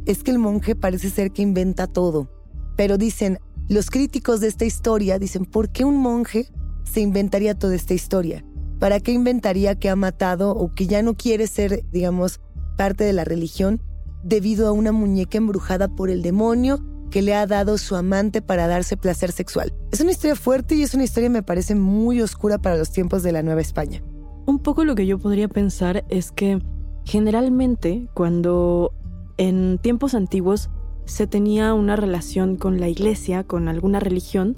es 0.05 0.23
que 0.23 0.31
el 0.31 0.39
monje 0.39 0.77
parece 0.77 1.09
ser 1.09 1.31
que 1.33 1.41
inventa 1.41 1.87
todo. 1.87 2.31
Pero 2.77 2.99
dicen, 2.99 3.39
los 3.67 3.89
críticos 3.89 4.41
de 4.41 4.49
esta 4.49 4.67
historia 4.67 5.19
dicen, 5.19 5.47
¿por 5.47 5.71
qué 5.71 5.87
un 5.87 5.97
monje 5.97 6.51
se 6.85 7.01
inventaría 7.01 7.59
toda 7.59 7.75
esta 7.75 7.95
historia? 7.95 8.45
¿Para 8.79 9.01
qué 9.01 9.13
inventaría 9.13 9.75
que 9.75 9.89
ha 9.89 9.97
matado 9.97 10.53
o 10.53 10.73
que 10.73 10.87
ya 10.87 11.03
no 11.03 11.15
quiere 11.15 11.47
ser, 11.47 11.85
digamos, 11.91 12.41
parte 12.77 13.05
de 13.05 13.13
la 13.13 13.25
religión 13.25 13.81
debido 14.23 14.69
a 14.69 14.73
una 14.73 14.93
muñeca 14.93 15.39
embrujada 15.39 15.89
por 15.89 16.11
el 16.11 16.23
demonio 16.23 16.81
que 17.11 17.23
le 17.23 17.35
ha 17.35 17.47
dado 17.47 17.79
su 17.79 17.97
amante 17.97 18.41
para 18.41 18.69
darse 18.69 18.97
placer 18.97 19.33
sexual? 19.33 19.75
Es 19.91 20.01
una 20.01 20.13
historia 20.13 20.37
fuerte 20.37 20.77
y 20.77 20.83
es 20.83 20.95
una 20.95 21.05
historia 21.05 21.29
me 21.29 21.43
parece 21.43 21.75
muy 21.75 22.21
oscura 22.21 22.59
para 22.59 22.77
los 22.77 22.93
tiempos 22.93 23.23
de 23.23 23.33
la 23.33 23.43
Nueva 23.43 23.61
España. 23.61 24.03
Un 24.47 24.61
poco 24.61 24.85
lo 24.85 24.95
que 24.95 25.07
yo 25.07 25.19
podría 25.19 25.49
pensar 25.49 26.05
es 26.09 26.31
que 26.31 26.61
generalmente 27.05 28.09
cuando 28.15 28.93
en 29.39 29.79
tiempos 29.79 30.15
antiguos 30.15 30.71
se 31.05 31.27
tenía 31.27 31.75
una 31.75 31.97
relación 31.97 32.57
con 32.57 32.79
la 32.81 32.89
iglesia, 32.89 33.43
con 33.45 33.69
alguna 33.69 33.99
religión, 33.99 34.57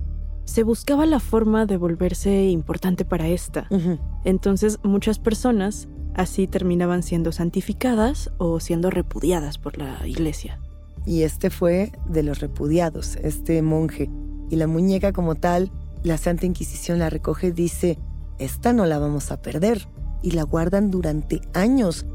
se 0.50 0.64
buscaba 0.64 1.06
la 1.06 1.20
forma 1.20 1.64
de 1.64 1.76
volverse 1.76 2.48
importante 2.48 3.04
para 3.04 3.28
esta. 3.28 3.68
Entonces 4.24 4.80
muchas 4.82 5.20
personas 5.20 5.86
así 6.16 6.48
terminaban 6.48 7.04
siendo 7.04 7.30
santificadas 7.30 8.32
o 8.38 8.58
siendo 8.58 8.90
repudiadas 8.90 9.58
por 9.58 9.78
la 9.78 10.04
iglesia. 10.08 10.58
Y 11.06 11.22
este 11.22 11.50
fue 11.50 11.92
de 12.08 12.24
los 12.24 12.40
repudiados, 12.40 13.14
este 13.22 13.62
monje. 13.62 14.10
Y 14.50 14.56
la 14.56 14.66
muñeca 14.66 15.12
como 15.12 15.36
tal, 15.36 15.70
la 16.02 16.18
Santa 16.18 16.46
Inquisición 16.46 16.98
la 16.98 17.10
recoge 17.10 17.46
y 17.48 17.52
dice, 17.52 18.00
esta 18.40 18.72
no 18.72 18.86
la 18.86 18.98
vamos 18.98 19.30
a 19.30 19.40
perder. 19.40 19.86
Y 20.20 20.32
la 20.32 20.42
guardan 20.42 20.90
durante 20.90 21.42
años. 21.54 22.06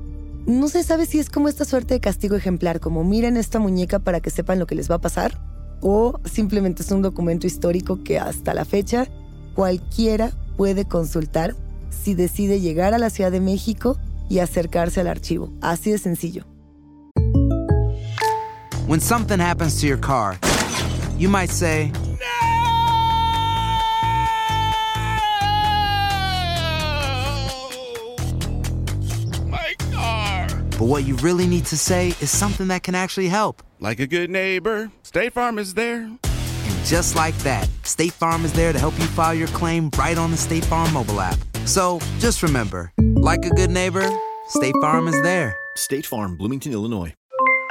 No 0.45 0.67
se 0.67 0.83
sabe 0.83 1.05
si 1.05 1.19
es 1.19 1.29
como 1.29 1.47
esta 1.47 1.63
suerte 1.63 1.93
de 1.93 1.99
castigo 2.01 2.35
ejemplar, 2.35 2.81
como 2.81 3.05
miren 3.05 3.37
esta 3.37 3.59
muñeca 3.59 3.99
para 3.99 4.19
que 4.19 4.29
sepan 4.29 4.59
lo 4.59 4.67
que 4.67 4.75
les 4.75 4.91
va 4.91 4.95
a 4.95 5.01
pasar, 5.01 5.54
o 5.81 6.19
simplemente 6.25 6.83
es 6.83 6.91
un 6.91 7.01
documento 7.01 7.47
histórico 7.47 8.03
que 8.03 8.19
hasta 8.19 8.53
la 8.53 8.65
fecha 8.65 9.07
cualquiera 9.53 10.31
puede 10.57 10.85
consultar 10.85 11.55
si 11.89 12.13
decide 12.13 12.59
llegar 12.59 12.93
a 12.93 12.97
la 12.97 13.09
Ciudad 13.09 13.31
de 13.31 13.41
México 13.41 13.97
y 14.29 14.39
acercarse 14.39 15.01
al 15.01 15.07
archivo. 15.07 15.51
Así 15.61 15.91
de 15.91 15.97
sencillo. 15.97 16.45
When 18.87 19.01
something 19.01 19.39
happens 19.39 19.79
to 19.81 19.87
your 19.87 19.99
car, 19.99 20.37
you 21.17 21.27
might 21.27 21.49
say, 21.49 21.91
but 30.77 30.85
what 30.85 31.03
you 31.05 31.15
really 31.17 31.47
need 31.47 31.65
to 31.65 31.77
say 31.77 32.09
is 32.21 32.29
something 32.29 32.67
that 32.67 32.83
can 32.83 32.95
actually 32.95 33.27
help. 33.27 33.63
Like 33.79 33.99
a 33.99 34.07
good 34.07 34.29
neighbor, 34.29 34.91
State 35.03 35.33
Farm 35.33 35.57
is 35.57 35.73
there. 35.73 36.03
And 36.03 36.85
just 36.85 37.15
like 37.15 37.37
that, 37.39 37.69
State 37.83 38.13
Farm 38.13 38.45
is 38.45 38.53
there 38.53 38.73
to 38.73 38.79
help 38.79 38.97
you 38.99 39.05
file 39.05 39.33
your 39.33 39.47
claim 39.49 39.89
right 39.97 40.17
on 40.17 40.31
the 40.31 40.37
State 40.37 40.65
Farm 40.65 40.91
mobile 40.93 41.21
app. 41.21 41.37
So 41.65 41.99
just 42.19 42.43
remember, 42.43 42.91
like 43.15 43.45
a 43.45 43.49
good 43.49 43.71
neighbor, 43.71 44.07
State 44.49 44.75
Farm 44.81 45.07
is 45.07 45.21
there. 45.21 45.55
State 45.75 46.05
Farm, 46.05 46.37
Bloomington, 46.37 46.71
Illinois. 46.71 47.13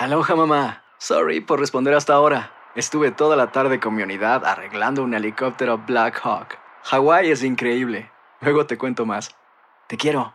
Aloha 0.00 0.34
mamá. 0.34 0.82
Sorry 0.99 1.40
por 1.40 1.61
responder 1.61 1.94
hasta 1.94 2.14
ahora. 2.14 2.50
Estuve 2.75 3.12
toda 3.12 3.37
la 3.37 3.52
tarde 3.52 3.78
con 3.78 3.94
mi 3.94 4.02
unidad 4.02 4.44
arreglando 4.44 5.02
un 5.02 5.14
helicóptero 5.14 5.78
Black 5.87 6.20
Hawk. 6.25 6.58
Hawái 6.82 7.30
es 7.30 7.44
increíble. 7.44 8.11
Luego 8.40 8.66
te 8.66 8.76
cuento 8.76 9.06
más. 9.06 9.30
Te 9.87 9.96
quiero. 9.96 10.34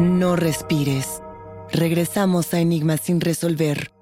No 0.00 0.34
respires. 0.34 1.22
Regresamos 1.70 2.52
a 2.52 2.58
Enigmas 2.58 3.00
sin 3.00 3.20
resolver. 3.20 3.92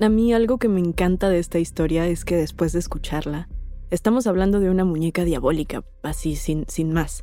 A 0.00 0.08
mí 0.08 0.32
algo 0.32 0.56
que 0.56 0.68
me 0.68 0.80
encanta 0.80 1.28
de 1.28 1.38
esta 1.38 1.58
historia 1.58 2.06
es 2.06 2.24
que 2.24 2.36
después 2.36 2.72
de 2.72 2.78
escucharla, 2.78 3.50
estamos 3.90 4.26
hablando 4.26 4.60
de 4.60 4.70
una 4.70 4.86
muñeca 4.86 5.24
diabólica, 5.24 5.84
así 6.02 6.36
sin, 6.36 6.64
sin 6.68 6.94
más. 6.94 7.22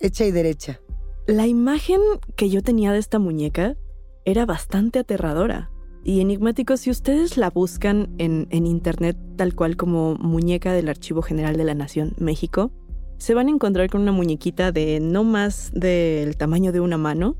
Hecha 0.00 0.24
y 0.24 0.30
derecha. 0.30 0.80
La 1.26 1.46
imagen 1.46 2.00
que 2.34 2.48
yo 2.48 2.62
tenía 2.62 2.92
de 2.92 2.98
esta 2.98 3.18
muñeca 3.18 3.76
era 4.24 4.46
bastante 4.46 5.00
aterradora. 5.00 5.70
Y 6.02 6.22
enigmático, 6.22 6.78
si 6.78 6.88
ustedes 6.88 7.36
la 7.36 7.50
buscan 7.50 8.14
en, 8.16 8.46
en 8.48 8.66
internet 8.66 9.18
tal 9.36 9.54
cual 9.54 9.76
como 9.76 10.14
muñeca 10.14 10.72
del 10.72 10.88
Archivo 10.88 11.20
General 11.20 11.58
de 11.58 11.64
la 11.64 11.74
Nación 11.74 12.14
México, 12.16 12.72
se 13.18 13.34
van 13.34 13.48
a 13.48 13.50
encontrar 13.50 13.88
con 13.90 14.02
una 14.02 14.12
muñequita 14.12 14.72
de 14.72 15.00
no 15.00 15.24
más 15.24 15.70
del 15.74 16.36
tamaño 16.36 16.72
de 16.72 16.80
una 16.80 16.98
mano, 16.98 17.36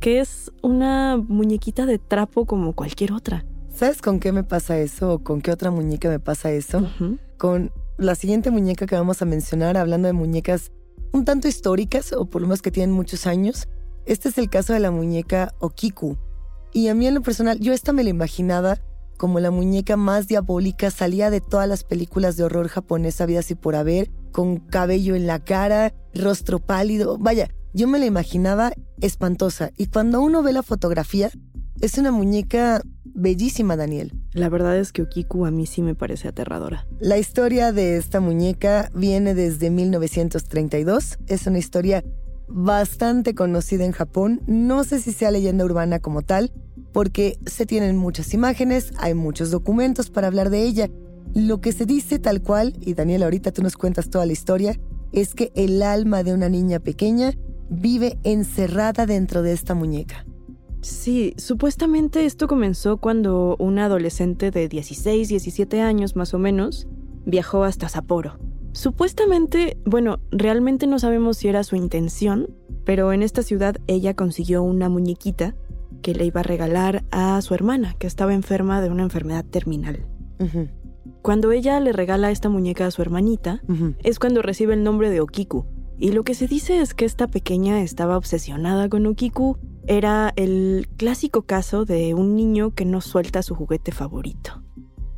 que 0.00 0.20
es 0.20 0.52
una 0.62 1.16
muñequita 1.16 1.86
de 1.86 1.98
trapo 1.98 2.46
como 2.46 2.74
cualquier 2.74 3.12
otra. 3.12 3.44
¿Sabes 3.74 4.00
con 4.00 4.20
qué 4.20 4.32
me 4.32 4.44
pasa 4.44 4.78
eso 4.78 5.14
o 5.14 5.18
con 5.18 5.40
qué 5.40 5.50
otra 5.50 5.70
muñeca 5.70 6.08
me 6.08 6.20
pasa 6.20 6.52
eso? 6.52 6.88
Con 7.36 7.72
la 7.98 8.14
siguiente 8.14 8.50
muñeca 8.50 8.86
que 8.86 8.94
vamos 8.94 9.22
a 9.22 9.24
mencionar, 9.24 9.76
hablando 9.76 10.06
de 10.06 10.12
muñecas 10.12 10.70
un 11.12 11.24
tanto 11.24 11.48
históricas 11.48 12.12
o 12.12 12.26
por 12.26 12.42
lo 12.42 12.48
menos 12.48 12.62
que 12.62 12.70
tienen 12.70 12.94
muchos 12.94 13.26
años. 13.26 13.68
Este 14.04 14.28
es 14.28 14.38
el 14.38 14.48
caso 14.48 14.72
de 14.72 14.80
la 14.80 14.90
muñeca 14.90 15.54
Okiku. 15.58 16.16
Y 16.72 16.88
a 16.88 16.94
mí 16.94 17.06
en 17.06 17.14
lo 17.14 17.22
personal, 17.22 17.58
yo 17.58 17.72
esta 17.72 17.92
me 17.92 18.04
la 18.04 18.10
imaginaba 18.10 18.78
como 19.16 19.40
la 19.40 19.50
muñeca 19.50 19.96
más 19.96 20.28
diabólica, 20.28 20.90
salía 20.90 21.30
de 21.30 21.40
todas 21.40 21.68
las 21.68 21.84
películas 21.84 22.36
de 22.36 22.44
horror 22.44 22.68
japonesa 22.68 23.24
habidas 23.24 23.50
y 23.50 23.54
por 23.54 23.74
haber, 23.74 24.10
con 24.32 24.58
cabello 24.58 25.14
en 25.14 25.26
la 25.26 25.44
cara, 25.44 25.94
rostro 26.14 26.58
pálido. 26.58 27.18
Vaya, 27.18 27.48
yo 27.72 27.88
me 27.88 27.98
la 27.98 28.06
imaginaba 28.06 28.72
espantosa. 29.00 29.70
Y 29.76 29.86
cuando 29.86 30.20
uno 30.20 30.42
ve 30.42 30.52
la 30.52 30.62
fotografía, 30.62 31.30
es 31.80 31.98
una 31.98 32.10
muñeca 32.10 32.82
bellísima, 33.04 33.76
Daniel. 33.76 34.12
La 34.32 34.48
verdad 34.48 34.76
es 34.78 34.92
que 34.92 35.02
Okiku 35.02 35.46
a 35.46 35.50
mí 35.50 35.66
sí 35.66 35.82
me 35.82 35.94
parece 35.94 36.28
aterradora. 36.28 36.86
La 37.00 37.18
historia 37.18 37.72
de 37.72 37.96
esta 37.96 38.20
muñeca 38.20 38.90
viene 38.94 39.34
desde 39.34 39.70
1932. 39.70 41.18
Es 41.26 41.46
una 41.46 41.58
historia 41.58 42.04
bastante 42.48 43.34
conocida 43.34 43.84
en 43.84 43.92
Japón. 43.92 44.40
No 44.46 44.84
sé 44.84 45.00
si 45.00 45.12
sea 45.12 45.30
leyenda 45.30 45.64
urbana 45.64 45.98
como 45.98 46.22
tal, 46.22 46.52
porque 46.92 47.38
se 47.46 47.66
tienen 47.66 47.96
muchas 47.96 48.32
imágenes, 48.32 48.92
hay 48.98 49.14
muchos 49.14 49.50
documentos 49.50 50.10
para 50.10 50.28
hablar 50.28 50.50
de 50.50 50.62
ella. 50.62 50.88
Lo 51.36 51.60
que 51.60 51.72
se 51.72 51.84
dice 51.84 52.18
tal 52.18 52.40
cual, 52.40 52.72
y 52.80 52.94
Daniel 52.94 53.22
ahorita 53.22 53.52
tú 53.52 53.60
nos 53.60 53.76
cuentas 53.76 54.08
toda 54.08 54.24
la 54.24 54.32
historia, 54.32 54.80
es 55.12 55.34
que 55.34 55.52
el 55.54 55.82
alma 55.82 56.22
de 56.22 56.32
una 56.32 56.48
niña 56.48 56.78
pequeña 56.78 57.34
vive 57.68 58.18
encerrada 58.22 59.04
dentro 59.04 59.42
de 59.42 59.52
esta 59.52 59.74
muñeca. 59.74 60.24
Sí, 60.80 61.34
supuestamente 61.36 62.24
esto 62.24 62.48
comenzó 62.48 62.96
cuando 62.96 63.54
una 63.58 63.84
adolescente 63.84 64.50
de 64.50 64.66
16, 64.66 65.28
17 65.28 65.82
años 65.82 66.16
más 66.16 66.32
o 66.32 66.38
menos 66.38 66.88
viajó 67.26 67.64
hasta 67.64 67.90
Sapporo. 67.90 68.38
Supuestamente, 68.72 69.76
bueno, 69.84 70.20
realmente 70.30 70.86
no 70.86 70.98
sabemos 70.98 71.36
si 71.36 71.48
era 71.48 71.64
su 71.64 71.76
intención, 71.76 72.48
pero 72.86 73.12
en 73.12 73.22
esta 73.22 73.42
ciudad 73.42 73.76
ella 73.88 74.14
consiguió 74.14 74.62
una 74.62 74.88
muñequita 74.88 75.54
que 76.00 76.14
le 76.14 76.24
iba 76.24 76.40
a 76.40 76.44
regalar 76.44 77.04
a 77.10 77.38
su 77.42 77.52
hermana, 77.52 77.94
que 77.98 78.06
estaba 78.06 78.32
enferma 78.32 78.80
de 78.80 78.88
una 78.88 79.02
enfermedad 79.02 79.44
terminal. 79.44 80.06
Cuando 81.26 81.50
ella 81.50 81.80
le 81.80 81.90
regala 81.90 82.30
esta 82.30 82.48
muñeca 82.48 82.86
a 82.86 82.92
su 82.92 83.02
hermanita, 83.02 83.60
es 84.04 84.20
cuando 84.20 84.42
recibe 84.42 84.74
el 84.74 84.84
nombre 84.84 85.10
de 85.10 85.20
Okiku. 85.20 85.66
Y 85.98 86.12
lo 86.12 86.22
que 86.22 86.34
se 86.34 86.46
dice 86.46 86.80
es 86.80 86.94
que 86.94 87.04
esta 87.04 87.26
pequeña 87.26 87.82
estaba 87.82 88.16
obsesionada 88.16 88.88
con 88.88 89.04
Okiku. 89.06 89.58
Era 89.88 90.32
el 90.36 90.86
clásico 90.96 91.42
caso 91.42 91.84
de 91.84 92.14
un 92.14 92.36
niño 92.36 92.76
que 92.76 92.84
no 92.84 93.00
suelta 93.00 93.42
su 93.42 93.56
juguete 93.56 93.90
favorito. 93.90 94.62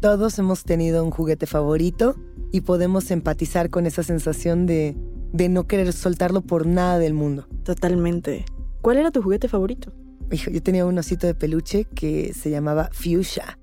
Todos 0.00 0.38
hemos 0.38 0.64
tenido 0.64 1.04
un 1.04 1.10
juguete 1.10 1.44
favorito 1.44 2.16
y 2.52 2.62
podemos 2.62 3.10
empatizar 3.10 3.68
con 3.68 3.84
esa 3.84 4.02
sensación 4.02 4.64
de, 4.64 4.96
de 5.34 5.50
no 5.50 5.66
querer 5.66 5.92
soltarlo 5.92 6.40
por 6.40 6.66
nada 6.66 6.98
del 6.98 7.12
mundo. 7.12 7.48
Totalmente. 7.64 8.46
¿Cuál 8.80 8.96
era 8.96 9.10
tu 9.10 9.20
juguete 9.20 9.46
favorito? 9.46 9.92
Hijo, 10.32 10.50
yo 10.50 10.62
tenía 10.62 10.86
un 10.86 10.96
osito 10.96 11.26
de 11.26 11.34
peluche 11.34 11.84
que 11.84 12.32
se 12.32 12.48
llamaba 12.48 12.88
Fuchsia. 12.92 13.58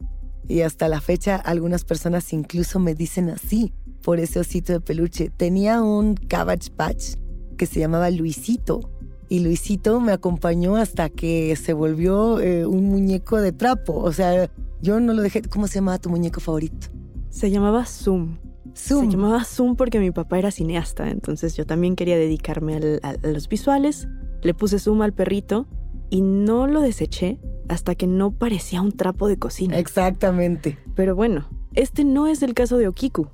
Y 0.47 0.61
hasta 0.61 0.87
la 0.87 1.01
fecha 1.01 1.35
algunas 1.35 1.83
personas 1.85 2.31
incluso 2.33 2.79
me 2.79 2.93
dicen 2.93 3.29
así 3.29 3.73
por 4.03 4.19
ese 4.19 4.39
osito 4.39 4.73
de 4.73 4.81
peluche. 4.81 5.31
Tenía 5.35 5.81
un 5.81 6.15
Cabbage 6.15 6.69
Patch 6.71 7.15
que 7.57 7.65
se 7.65 7.79
llamaba 7.79 8.09
Luisito. 8.11 8.91
Y 9.27 9.39
Luisito 9.39 9.99
me 9.99 10.11
acompañó 10.11 10.75
hasta 10.75 11.09
que 11.09 11.55
se 11.55 11.73
volvió 11.73 12.39
eh, 12.39 12.65
un 12.65 12.85
muñeco 12.85 13.41
de 13.41 13.51
trapo. 13.51 13.95
O 13.95 14.11
sea, 14.13 14.51
yo 14.81 14.99
no 14.99 15.13
lo 15.13 15.23
dejé. 15.23 15.41
¿Cómo 15.41 15.67
se 15.67 15.75
llamaba 15.75 15.97
tu 15.97 16.09
muñeco 16.09 16.39
favorito? 16.39 16.87
Se 17.29 17.49
llamaba 17.49 17.85
Zoom. 17.85 18.37
Zoom. 18.75 19.05
Se 19.05 19.11
llamaba 19.11 19.43
Zoom 19.43 19.75
porque 19.75 19.99
mi 19.99 20.11
papá 20.11 20.37
era 20.37 20.51
cineasta, 20.51 21.09
entonces 21.09 21.55
yo 21.55 21.65
también 21.65 21.95
quería 21.95 22.17
dedicarme 22.17 22.75
al, 22.75 22.99
a, 23.03 23.09
a 23.11 23.27
los 23.27 23.47
visuales. 23.47 24.07
Le 24.41 24.53
puse 24.53 24.79
Zoom 24.79 25.01
al 25.01 25.13
perrito 25.13 25.65
y 26.09 26.21
no 26.21 26.67
lo 26.67 26.81
deseché 26.81 27.39
hasta 27.67 27.95
que 27.95 28.07
no 28.07 28.31
parecía 28.31 28.81
un 28.81 28.91
trapo 28.91 29.27
de 29.27 29.37
cocina. 29.37 29.77
Exactamente. 29.77 30.77
Pero 30.95 31.15
bueno, 31.15 31.49
este 31.73 32.03
no 32.03 32.27
es 32.27 32.43
el 32.43 32.53
caso 32.53 32.77
de 32.77 32.87
Okiku. 32.87 33.27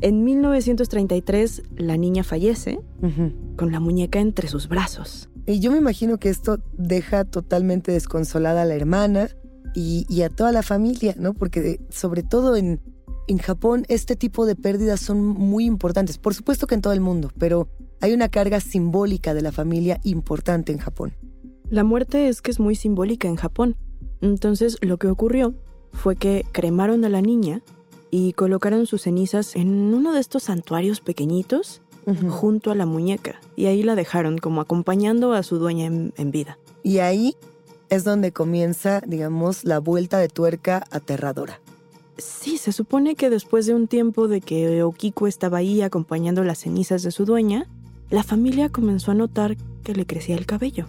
En 0.00 0.24
1933, 0.24 1.62
la 1.76 1.96
niña 1.96 2.22
fallece 2.22 2.78
con 3.56 3.72
la 3.72 3.80
muñeca 3.80 4.20
entre 4.20 4.46
sus 4.48 4.68
brazos. 4.68 5.28
Y 5.46 5.60
yo 5.60 5.72
me 5.72 5.78
imagino 5.78 6.18
que 6.18 6.28
esto 6.28 6.60
deja 6.76 7.24
totalmente 7.24 7.90
desconsolada 7.90 8.62
a 8.62 8.64
la 8.64 8.74
hermana 8.74 9.28
y, 9.74 10.22
a 10.22 10.28
toda 10.28 10.52
la 10.52 10.62
familia, 10.62 11.14
¿no? 11.18 11.34
Porque 11.34 11.80
sobre 11.88 12.22
todo 12.22 12.54
en, 12.56 12.80
en 13.26 13.38
Japón 13.38 13.84
este 13.88 14.14
tipo 14.14 14.46
de 14.46 14.54
pérdidas 14.54 15.00
son 15.00 15.24
muy 15.24 15.64
importantes. 15.64 16.18
Por 16.18 16.34
supuesto 16.34 16.66
que 16.66 16.74
en 16.76 16.82
todo 16.82 16.92
el 16.92 17.00
mundo, 17.00 17.32
pero 17.38 17.68
hay 18.00 18.12
una 18.12 18.28
carga 18.28 18.60
simbólica 18.60 19.34
de 19.34 19.42
la 19.42 19.50
familia 19.50 20.00
importante 20.04 20.70
en 20.70 20.78
Japón. 20.78 21.14
La 21.70 21.84
muerte 21.84 22.28
es 22.28 22.40
que 22.40 22.50
es 22.50 22.60
muy 22.60 22.74
simbólica 22.74 23.28
en 23.28 23.36
Japón. 23.36 23.76
Entonces 24.20 24.78
lo 24.80 24.96
que 24.96 25.08
ocurrió 25.08 25.54
fue 25.92 26.16
que 26.16 26.46
cremaron 26.52 27.04
a 27.04 27.08
la 27.08 27.20
niña 27.20 27.62
y 28.10 28.32
colocaron 28.32 28.86
sus 28.86 29.02
cenizas 29.02 29.54
en 29.54 29.94
uno 29.94 30.12
de 30.12 30.20
estos 30.20 30.44
santuarios 30.44 31.00
pequeñitos 31.00 31.82
junto 32.30 32.70
a 32.70 32.74
la 32.74 32.86
muñeca 32.86 33.38
y 33.54 33.66
ahí 33.66 33.82
la 33.82 33.94
dejaron 33.94 34.38
como 34.38 34.62
acompañando 34.62 35.34
a 35.34 35.42
su 35.42 35.58
dueña 35.58 35.86
en, 35.86 36.30
vida. 36.30 36.58
Y 36.82 36.98
ahí 37.00 37.36
es 37.90 38.02
donde 38.02 38.32
comienza, 38.32 39.02
digamos, 39.06 39.64
la 39.64 39.78
vuelta 39.78 40.18
de 40.18 40.28
tuerca 40.28 40.84
aterradora. 40.90 41.60
Sí, 42.16 42.56
se 42.56 42.72
supone 42.72 43.14
que 43.14 43.28
después 43.28 43.66
de 43.66 43.74
un 43.74 43.88
tiempo 43.88 44.26
de 44.26 44.40
que 44.40 44.82
Okiko 44.82 45.26
estaba 45.26 45.58
ahí 45.58 45.82
acompañando 45.82 46.44
las 46.44 46.60
cenizas 46.60 47.02
de 47.02 47.10
su 47.10 47.26
dueña, 47.26 47.68
la 48.08 48.22
familia 48.22 48.70
comenzó 48.70 49.10
a 49.10 49.14
notar 49.14 49.58
que 49.84 49.94
le 49.94 50.06
crecía 50.06 50.36
el 50.36 50.46
cabello. 50.46 50.86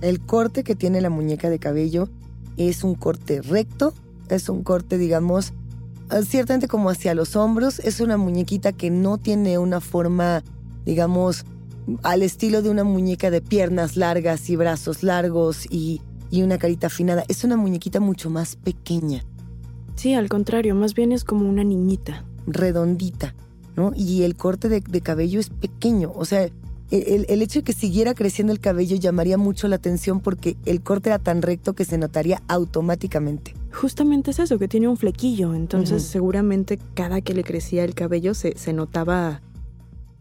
El 0.00 0.20
corte 0.20 0.64
que 0.64 0.74
tiene 0.74 1.00
la 1.00 1.10
muñeca 1.10 1.50
de 1.50 1.58
cabello 1.58 2.08
es 2.56 2.84
un 2.84 2.94
corte 2.94 3.42
recto, 3.42 3.92
es 4.28 4.48
un 4.48 4.62
corte, 4.62 4.98
digamos, 4.98 5.52
ah, 6.08 6.22
ciertamente 6.22 6.68
como 6.68 6.90
hacia 6.90 7.14
los 7.14 7.36
hombros, 7.36 7.80
es 7.80 8.00
una 8.00 8.16
muñequita 8.16 8.72
que 8.72 8.90
no 8.90 9.18
tiene 9.18 9.58
una 9.58 9.80
forma, 9.80 10.42
digamos, 10.84 11.44
al 12.02 12.22
estilo 12.22 12.62
de 12.62 12.70
una 12.70 12.84
muñeca 12.84 13.30
de 13.30 13.40
piernas 13.40 13.96
largas 13.96 14.48
y 14.48 14.56
brazos 14.56 15.02
largos 15.02 15.66
y, 15.70 16.00
una 16.32 16.58
carita 16.58 16.86
afinada, 16.86 17.24
es 17.28 17.44
una 17.44 17.56
muñequita 17.56 18.00
mucho 18.00 18.30
más 18.30 18.56
pequeña. 18.56 19.24
Sí, 19.96 20.14
al 20.14 20.28
contrario, 20.28 20.74
más 20.74 20.94
bien 20.94 21.12
es 21.12 21.24
como 21.24 21.48
una 21.48 21.64
niñita. 21.64 22.24
Redondita, 22.46 23.34
¿no? 23.76 23.92
Y 23.94 24.22
el 24.22 24.36
corte 24.36 24.68
de, 24.68 24.80
de 24.80 25.00
cabello 25.00 25.40
es 25.40 25.50
pequeño, 25.50 26.12
o 26.14 26.24
sea, 26.24 26.48
el, 26.90 27.42
hecho 27.42 27.60
de 27.60 27.62
que 27.62 27.72
siguiera 27.72 28.14
creciendo 28.14 28.52
el 28.52 28.60
cabello 28.60 28.96
llamaría 28.96 29.38
mucho 29.38 29.68
la 29.68 29.76
atención 29.76 30.20
porque 30.20 30.56
el 30.64 30.82
corte 30.82 31.08
era 31.08 31.18
tan 31.18 31.42
recto 31.42 31.74
que 31.74 31.84
se 31.84 31.98
notaría 31.98 32.42
automáticamente. 32.48 33.54
Justamente 33.72 34.32
es 34.32 34.40
eso, 34.40 34.58
que 34.58 34.66
tiene 34.66 34.88
un 34.88 34.96
flequillo, 34.96 35.54
entonces 35.54 36.02
seguramente 36.02 36.78
cada 36.94 37.20
que 37.20 37.34
le 37.34 37.44
crecía 37.44 37.84
el 37.84 37.94
cabello 37.94 38.34
se, 38.34 38.72
notaba... 38.72 39.42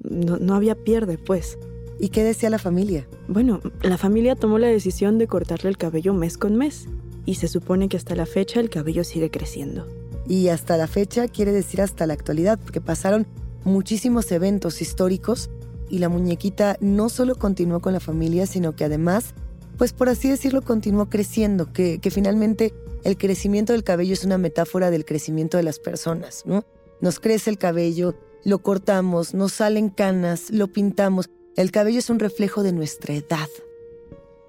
No, 0.01 0.37
no 0.37 0.55
había 0.55 0.75
pierde, 0.75 1.17
pues. 1.17 1.57
¿Y 1.99 2.09
qué 2.09 2.23
decía 2.23 2.49
la 2.49 2.59
familia? 2.59 3.07
Bueno, 3.27 3.59
la 3.81 3.97
familia 3.97 4.35
tomó 4.35 4.59
la 4.59 4.67
decisión 4.67 5.17
de 5.17 5.27
cortarle 5.27 5.69
el 5.69 5.77
cabello 5.77 6.13
mes 6.13 6.37
con 6.37 6.55
mes, 6.55 6.87
y 7.25 7.35
se 7.35 7.47
supone 7.47 7.89
que 7.89 7.97
hasta 7.97 8.15
la 8.15 8.25
fecha 8.25 8.59
el 8.59 8.69
cabello 8.69 9.03
sigue 9.03 9.29
creciendo. 9.29 9.85
Y 10.27 10.47
hasta 10.49 10.77
la 10.77 10.87
fecha 10.87 11.27
quiere 11.27 11.51
decir 11.51 11.81
hasta 11.81 12.07
la 12.07 12.13
actualidad, 12.13 12.59
porque 12.59 12.81
pasaron 12.81 13.27
muchísimos 13.63 14.31
eventos 14.31 14.81
históricos 14.81 15.49
y 15.89 15.99
la 15.99 16.09
muñequita 16.09 16.77
no 16.79 17.09
solo 17.09 17.35
continuó 17.35 17.79
con 17.79 17.93
la 17.93 17.99
familia, 17.99 18.45
sino 18.45 18.75
que 18.75 18.85
además, 18.85 19.33
pues 19.77 19.93
por 19.93 20.09
así 20.09 20.29
decirlo, 20.29 20.61
continuó 20.61 21.09
creciendo, 21.09 21.71
que, 21.71 21.99
finalmente 22.11 22.73
el 23.03 23.17
crecimiento 23.17 23.73
del 23.73 23.83
cabello 23.83 24.13
es 24.13 24.23
una 24.23 24.37
metáfora 24.37 24.91
del 24.91 25.05
crecimiento 25.05 25.57
de 25.57 25.63
las 25.63 25.79
personas, 25.79 26.43
¿no? 26.45 26.65
Nos 27.01 27.19
crece 27.19 27.49
el 27.49 27.57
cabello, 27.57 28.15
lo 28.43 28.59
cortamos, 28.59 29.33
nos 29.33 29.53
salen 29.53 29.89
canas, 29.89 30.49
lo 30.51 30.67
pintamos. 30.67 31.29
El 31.55 31.71
cabello 31.71 31.99
es 31.99 32.09
un 32.09 32.19
reflejo 32.19 32.61
de 32.61 32.73
nuestra 32.73 33.13
edad. 33.13 33.47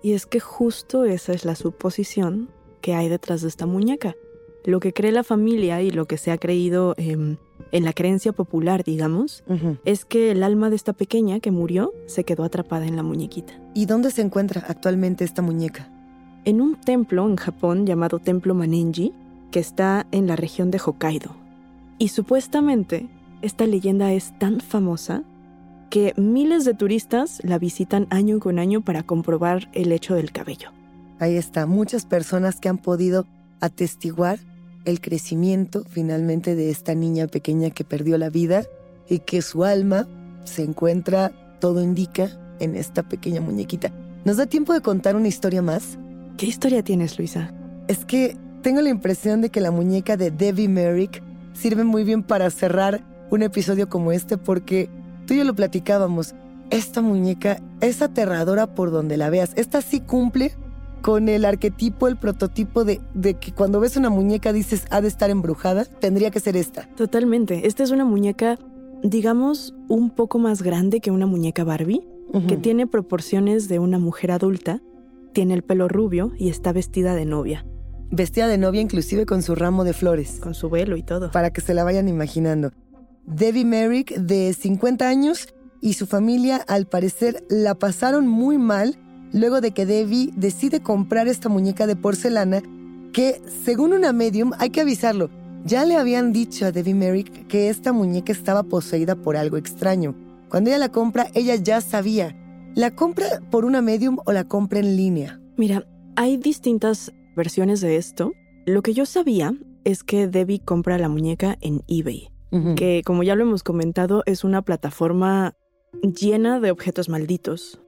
Y 0.02 0.14
es 0.14 0.26
que 0.26 0.40
justo 0.40 1.04
esa 1.04 1.32
es 1.32 1.44
la 1.44 1.54
suposición 1.54 2.48
que 2.80 2.94
hay 2.94 3.08
detrás 3.08 3.42
de 3.42 3.48
esta 3.48 3.66
muñeca. 3.66 4.16
Lo 4.64 4.80
que 4.80 4.92
cree 4.92 5.12
la 5.12 5.24
familia 5.24 5.80
y 5.82 5.90
lo 5.90 6.06
que 6.06 6.18
se 6.18 6.32
ha 6.32 6.38
creído 6.38 6.94
em, 6.96 7.36
en 7.72 7.84
la 7.84 7.92
creencia 7.92 8.32
popular, 8.32 8.84
digamos, 8.84 9.44
es 9.84 10.04
que 10.04 10.30
el 10.30 10.42
alma 10.42 10.70
de 10.70 10.76
esta 10.76 10.92
pequeña 10.92 11.40
que 11.40 11.50
murió 11.50 11.92
se 12.06 12.24
quedó 12.24 12.44
atrapada 12.44 12.86
en 12.86 12.96
la 12.96 13.02
muñequita. 13.02 13.52
¿Y 13.74 13.86
dónde 13.86 14.10
se 14.10 14.22
encuentra 14.22 14.64
actualmente 14.66 15.24
esta 15.24 15.42
muñeca? 15.42 15.88
En 16.44 16.60
un 16.60 16.76
templo 16.76 17.28
en 17.28 17.36
Japón 17.36 17.86
llamado 17.86 18.18
Templo 18.18 18.54
Manenji, 18.54 19.12
que 19.50 19.60
está 19.60 20.06
en 20.10 20.26
la 20.26 20.36
región 20.36 20.70
de 20.70 20.78
Hokkaido. 20.78 21.36
Y 21.98 22.08
supuestamente, 22.08 23.08
esta 23.42 23.66
leyenda 23.66 24.12
es 24.12 24.36
tan 24.38 24.60
famosa 24.60 25.22
que 25.90 26.14
miles 26.16 26.64
de 26.64 26.74
turistas 26.74 27.40
la 27.42 27.58
visitan 27.58 28.06
año 28.10 28.38
con 28.38 28.58
año 28.58 28.80
para 28.80 29.02
comprobar 29.02 29.68
el 29.72 29.92
hecho 29.92 30.14
del 30.14 30.32
cabello. 30.32 30.70
Ahí 31.18 31.36
está, 31.36 31.66
muchas 31.66 32.06
personas 32.06 32.60
que 32.60 32.68
han 32.68 32.78
podido 32.78 33.26
atestiguar 33.60 34.38
el 34.84 35.00
crecimiento 35.00 35.84
finalmente 35.88 36.54
de 36.54 36.70
esta 36.70 36.94
niña 36.94 37.26
pequeña 37.26 37.70
que 37.70 37.84
perdió 37.84 38.18
la 38.18 38.30
vida 38.30 38.64
y 39.08 39.20
que 39.20 39.42
su 39.42 39.64
alma 39.64 40.06
se 40.44 40.62
encuentra, 40.62 41.32
todo 41.60 41.82
indica, 41.82 42.30
en 42.60 42.76
esta 42.76 43.02
pequeña 43.02 43.40
muñequita. 43.40 43.90
¿Nos 44.24 44.36
da 44.36 44.46
tiempo 44.46 44.72
de 44.72 44.82
contar 44.82 45.16
una 45.16 45.28
historia 45.28 45.62
más? 45.62 45.98
¿Qué 46.36 46.46
historia 46.46 46.84
tienes, 46.84 47.18
Luisa? 47.18 47.52
Es 47.88 48.04
que 48.04 48.36
tengo 48.62 48.82
la 48.82 48.90
impresión 48.90 49.40
de 49.40 49.50
que 49.50 49.60
la 49.60 49.70
muñeca 49.70 50.16
de 50.16 50.30
Debbie 50.30 50.68
Merrick 50.68 51.22
sirve 51.54 51.84
muy 51.84 52.04
bien 52.04 52.22
para 52.22 52.50
cerrar 52.50 53.02
un 53.30 53.42
episodio 53.42 53.88
como 53.88 54.12
este 54.12 54.36
porque 54.36 54.90
tú 55.26 55.34
y 55.34 55.38
yo 55.38 55.44
lo 55.44 55.54
platicábamos. 55.54 56.34
Esta 56.70 57.00
muñeca 57.00 57.60
es 57.80 58.02
aterradora 58.02 58.74
por 58.74 58.90
donde 58.90 59.16
la 59.16 59.30
veas. 59.30 59.52
Esta 59.56 59.82
sí 59.82 60.00
cumple 60.00 60.54
con 61.00 61.28
el 61.28 61.44
arquetipo, 61.44 62.08
el 62.08 62.16
prototipo 62.16 62.84
de, 62.84 63.00
que 63.40 63.52
cuando 63.52 63.80
ves 63.80 63.96
una 63.96 64.10
muñeca 64.10 64.52
dices 64.52 64.84
ha 64.90 65.00
de 65.00 65.08
estar 65.08 65.30
embrujada, 65.30 65.84
tendría 65.84 66.30
que 66.30 66.40
ser 66.40 66.56
esta. 66.56 66.88
Totalmente. 66.96 67.66
Esta 67.66 67.82
es 67.82 67.90
una 67.90 68.04
muñeca, 68.04 68.58
digamos, 69.02 69.74
un 69.88 70.10
poco 70.10 70.38
más 70.38 70.62
grande 70.62 71.00
que 71.00 71.10
una 71.10 71.26
muñeca 71.26 71.64
Barbie, 71.64 72.02
que 72.46 72.56
tiene 72.56 72.86
proporciones 72.86 73.68
de 73.68 73.80
una 73.80 73.98
mujer 73.98 74.30
adulta, 74.30 74.80
tiene 75.32 75.54
el 75.54 75.62
pelo 75.62 75.88
rubio 75.88 76.32
y 76.38 76.48
está 76.48 76.72
vestida 76.72 77.14
de 77.14 77.24
novia. 77.24 77.66
Vestida 78.12 78.46
de 78.46 78.58
novia 78.58 78.80
inclusive 78.80 79.26
con 79.26 79.42
su 79.42 79.54
ramo 79.54 79.84
de 79.84 79.92
flores. 79.92 80.38
Con 80.40 80.54
su 80.54 80.70
velo 80.70 80.96
y 80.96 81.02
todo. 81.02 81.30
Para 81.32 81.52
que 81.52 81.60
se 81.60 81.74
la 81.74 81.82
vayan 81.84 82.08
imaginando. 82.08 82.72
Debbie 83.26 83.64
Merrick, 83.64 84.14
de 84.16 84.52
50 84.52 85.08
años, 85.08 85.54
y 85.80 85.94
su 85.94 86.06
familia 86.06 86.56
al 86.56 86.86
parecer 86.86 87.44
la 87.48 87.74
pasaron 87.74 88.26
muy 88.26 88.58
mal 88.58 88.98
luego 89.32 89.60
de 89.60 89.72
que 89.72 89.86
Debbie 89.86 90.32
decide 90.36 90.80
comprar 90.80 91.28
esta 91.28 91.48
muñeca 91.48 91.86
de 91.86 91.96
porcelana 91.96 92.62
que, 93.12 93.40
según 93.64 93.92
una 93.92 94.12
medium, 94.12 94.52
hay 94.58 94.70
que 94.70 94.80
avisarlo, 94.80 95.30
ya 95.64 95.84
le 95.84 95.96
habían 95.96 96.32
dicho 96.32 96.66
a 96.66 96.72
Debbie 96.72 96.94
Merrick 96.94 97.46
que 97.46 97.68
esta 97.68 97.92
muñeca 97.92 98.32
estaba 98.32 98.62
poseída 98.62 99.14
por 99.14 99.36
algo 99.36 99.56
extraño. 99.56 100.14
Cuando 100.48 100.70
ella 100.70 100.78
la 100.78 100.90
compra, 100.90 101.28
ella 101.34 101.54
ya 101.56 101.80
sabía. 101.80 102.36
¿La 102.74 102.94
compra 102.94 103.26
por 103.50 103.64
una 103.64 103.82
medium 103.82 104.18
o 104.24 104.32
la 104.32 104.44
compra 104.44 104.78
en 104.78 104.96
línea? 104.96 105.40
Mira, 105.56 105.86
hay 106.16 106.36
distintas 106.36 107.12
versiones 107.36 107.80
de 107.80 107.96
esto. 107.96 108.32
Lo 108.64 108.82
que 108.82 108.94
yo 108.94 109.06
sabía 109.06 109.54
es 109.84 110.02
que 110.02 110.28
Debbie 110.28 110.60
compra 110.60 110.98
la 110.98 111.08
muñeca 111.08 111.56
en 111.60 111.82
eBay, 111.88 112.30
que 112.76 113.02
como 113.04 113.22
ya 113.22 113.34
lo 113.34 113.42
hemos 113.42 113.62
comentado 113.62 114.22
es 114.26 114.44
una 114.44 114.62
plataforma 114.62 115.54
llena 116.02 116.60
de 116.60 116.70
objetos 116.70 117.08
malditos. 117.08 117.80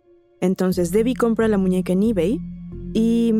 Entonces 0.43 0.91
Debbie 0.91 1.15
compra 1.15 1.47
la 1.47 1.57
muñeca 1.57 1.93
en 1.93 2.03
eBay 2.03 2.41
y 2.93 3.33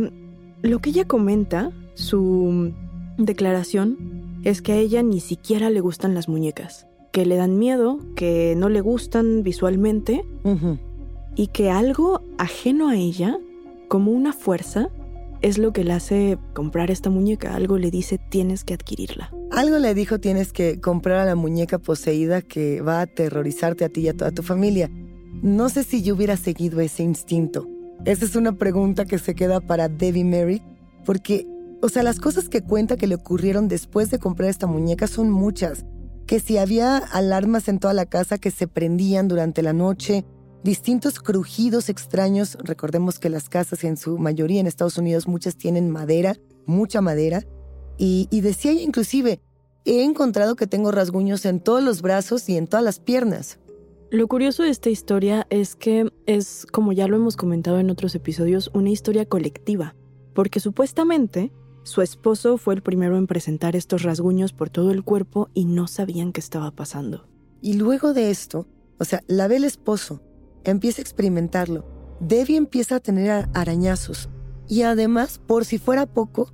lo 0.63 0.79
que 0.79 0.91
ella 0.91 1.05
comenta, 1.05 1.73
su 1.95 2.73
declaración, 3.19 4.41
es 4.45 4.63
que 4.63 4.73
a 4.73 4.77
ella 4.77 5.03
ni 5.03 5.19
siquiera 5.19 5.69
le 5.69 5.81
gustan 5.81 6.15
las 6.15 6.29
muñecas, 6.29 6.87
que 7.11 7.27
le 7.27 7.35
dan 7.35 7.59
miedo, 7.59 7.99
que 8.15 8.55
no 8.57 8.69
le 8.69 8.81
gustan 8.81 9.43
visualmente 9.43 10.25
y 11.35 11.49
que 11.49 11.71
algo 11.71 12.23
ajeno 12.39 12.89
a 12.89 12.97
ella, 12.97 13.37
como 13.89 14.13
una 14.13 14.33
fuerza, 14.33 14.89
es 15.41 15.59
lo 15.59 15.73
que 15.73 15.83
le 15.83 15.95
hace 15.95 16.39
comprar 16.55 16.93
esta 16.93 17.11
muñeca. 17.11 17.57
Algo 17.57 17.79
le 17.79 17.91
dice 17.91 18.19
tienes 18.31 18.63
que 18.63 18.75
adquirirla. 18.75 19.33
Algo 19.51 19.81
le 19.81 19.93
dijo 19.95 20.21
tienes 20.21 20.53
que 20.53 20.81
comprar 20.81 21.19
a 21.19 21.25
la 21.25 21.35
muñeca 21.35 21.81
poseída 21.81 22.43
que 22.43 22.81
va 22.81 23.01
a 23.01 23.03
aterrorizarte 23.03 23.85
a 23.85 23.89
ti 23.89 24.03
y 24.03 24.09
a 24.09 24.17
toda 24.17 24.31
tu 24.31 24.45
familia. 24.45 24.89
No 25.43 25.69
sé 25.69 25.83
si 25.83 26.03
yo 26.03 26.15
hubiera 26.15 26.37
seguido 26.37 26.81
ese 26.81 27.03
instinto. 27.03 27.69
Esa 28.05 28.25
es 28.25 28.37
una 28.37 28.53
pregunta 28.53 29.07
que 29.07 29.19
se 29.19 29.35
queda 29.35 29.59
para 29.59 29.89
Debbie 29.89 30.23
Mary, 30.23 30.63
porque, 31.05 31.49
o 31.83 31.89
sea, 31.89 32.05
las 32.05 32.21
cosas 32.21 32.49
que 32.49 32.63
cuenta 32.63 32.97
que 32.97 33.09
le 33.09 33.17
ocurrieron 33.17 33.67
después 33.67 34.09
de 34.13 34.21
comprar 34.21 34.51
esta 34.51 34.69
muñeca 34.69 35.09
son 35.09 35.33
muchas. 35.33 35.85
Que 36.29 36.39
si 36.39 36.59
había 36.59 36.97
alarmas 36.97 37.67
en 37.67 37.81
toda 37.81 37.93
la 37.93 38.07
casa 38.07 38.39
que 38.39 38.53
se 38.53 38.69
prendían 38.69 39.27
durante 39.27 39.63
la 39.63 39.73
noche, 39.73 40.25
distintos 40.63 41.19
crujidos 41.19 41.89
extraños. 41.89 42.57
Recordemos 42.63 43.19
que 43.19 43.29
las 43.29 43.49
casas 43.49 43.83
en 43.83 43.97
su 43.97 44.19
mayoría 44.19 44.61
en 44.61 44.69
Estados 44.69 44.97
Unidos 44.97 45.27
muchas 45.27 45.57
tienen 45.57 45.91
madera, 45.91 46.37
mucha 46.67 47.01
madera. 47.01 47.43
Y, 47.99 48.29
y 48.31 48.43
decía 48.43 48.71
inclusive, 48.75 49.41
he 49.85 50.05
encontrado 50.05 50.55
que 50.55 50.69
tengo 50.69 50.93
rasguños 50.93 51.45
en 51.47 51.59
todos 51.59 51.83
los 51.83 52.01
brazos 52.01 52.49
y 52.49 52.57
en 52.57 52.69
todas 52.69 52.85
las 52.85 53.01
piernas. 53.01 53.59
Lo 54.13 54.29
curioso 54.29 54.63
de 54.63 54.69
esta 54.69 54.91
historia 54.91 55.47
es 55.49 55.75
que 55.75 56.13
es, 56.27 56.67
como 56.71 56.93
ya 56.93 57.09
lo 57.09 57.17
hemos 57.17 57.39
comentado 57.39 57.79
en 57.79 57.89
otros 57.89 58.15
episodios, 58.15 58.71
una 58.75 58.91
historia 58.91 59.25
colectiva, 59.25 59.95
porque 60.35 60.61
supuestamente 60.61 61.51
su 61.83 62.03
esposo 62.03 62.59
fue 62.59 62.75
el 62.75 62.83
primero 62.83 63.17
en 63.17 63.27
presentar 63.27 63.75
estos 63.75 64.03
rasguños 64.03 64.53
por 64.53 64.69
todo 64.69 64.91
el 64.91 65.03
cuerpo 65.03 65.49
y 65.55 65.65
no 65.65 65.87
sabían 65.87 66.33
qué 66.33 66.41
estaba 66.41 66.73
pasando. 66.73 67.27
Y 67.63 67.79
luego 67.79 68.13
de 68.13 68.31
esto, 68.31 68.67
o 68.99 69.07
sea, 69.07 69.23
la 69.29 69.49
ve 69.49 69.57
el 69.57 69.65
esposo, 69.65 70.21
empieza 70.63 71.01
a 71.01 71.05
experimentarlo, 71.05 71.87
Debbie 72.21 72.57
empieza 72.57 72.97
a 72.97 73.01
tener 73.01 73.49
arañazos 73.55 74.29
y 74.69 74.83
además, 74.83 75.39
por 75.39 75.65
si 75.65 75.79
fuera 75.79 76.05
poco, 76.05 76.53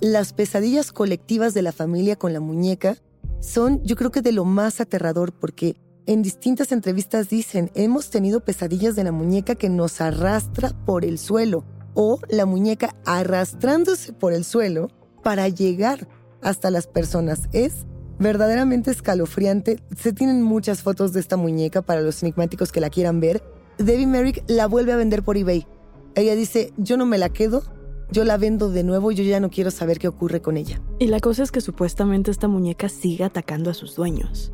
las 0.00 0.32
pesadillas 0.32 0.92
colectivas 0.92 1.54
de 1.54 1.62
la 1.62 1.72
familia 1.72 2.14
con 2.14 2.32
la 2.32 2.38
muñeca 2.38 2.98
son 3.40 3.82
yo 3.82 3.96
creo 3.96 4.12
que 4.12 4.22
de 4.22 4.30
lo 4.30 4.44
más 4.44 4.80
aterrador 4.80 5.32
porque 5.32 5.74
en 6.06 6.22
distintas 6.22 6.72
entrevistas 6.72 7.28
dicen, 7.28 7.70
hemos 7.74 8.10
tenido 8.10 8.40
pesadillas 8.40 8.96
de 8.96 9.04
la 9.04 9.12
muñeca 9.12 9.54
que 9.54 9.68
nos 9.68 10.00
arrastra 10.00 10.70
por 10.84 11.04
el 11.04 11.18
suelo 11.18 11.64
o 11.94 12.18
la 12.28 12.46
muñeca 12.46 12.96
arrastrándose 13.04 14.12
por 14.12 14.32
el 14.32 14.44
suelo 14.44 14.88
para 15.22 15.48
llegar 15.48 16.08
hasta 16.42 16.70
las 16.70 16.86
personas. 16.86 17.48
Es 17.52 17.86
verdaderamente 18.18 18.90
escalofriante. 18.90 19.80
Se 19.96 20.12
tienen 20.12 20.42
muchas 20.42 20.82
fotos 20.82 21.12
de 21.12 21.20
esta 21.20 21.36
muñeca 21.36 21.82
para 21.82 22.00
los 22.00 22.22
enigmáticos 22.22 22.72
que 22.72 22.80
la 22.80 22.90
quieran 22.90 23.20
ver. 23.20 23.42
Debbie 23.78 24.06
Merrick 24.06 24.44
la 24.46 24.66
vuelve 24.66 24.92
a 24.92 24.96
vender 24.96 25.22
por 25.22 25.36
eBay. 25.36 25.66
Ella 26.14 26.34
dice, 26.34 26.72
yo 26.76 26.96
no 26.96 27.06
me 27.06 27.18
la 27.18 27.30
quedo, 27.30 27.62
yo 28.10 28.24
la 28.24 28.36
vendo 28.36 28.70
de 28.70 28.82
nuevo, 28.82 29.12
yo 29.12 29.22
ya 29.22 29.40
no 29.40 29.48
quiero 29.50 29.70
saber 29.70 29.98
qué 29.98 30.08
ocurre 30.08 30.42
con 30.42 30.56
ella. 30.56 30.82
Y 30.98 31.06
la 31.06 31.20
cosa 31.20 31.42
es 31.42 31.52
que 31.52 31.60
supuestamente 31.60 32.30
esta 32.30 32.48
muñeca 32.48 32.88
sigue 32.88 33.24
atacando 33.24 33.70
a 33.70 33.74
sus 33.74 33.94
dueños. 33.94 34.52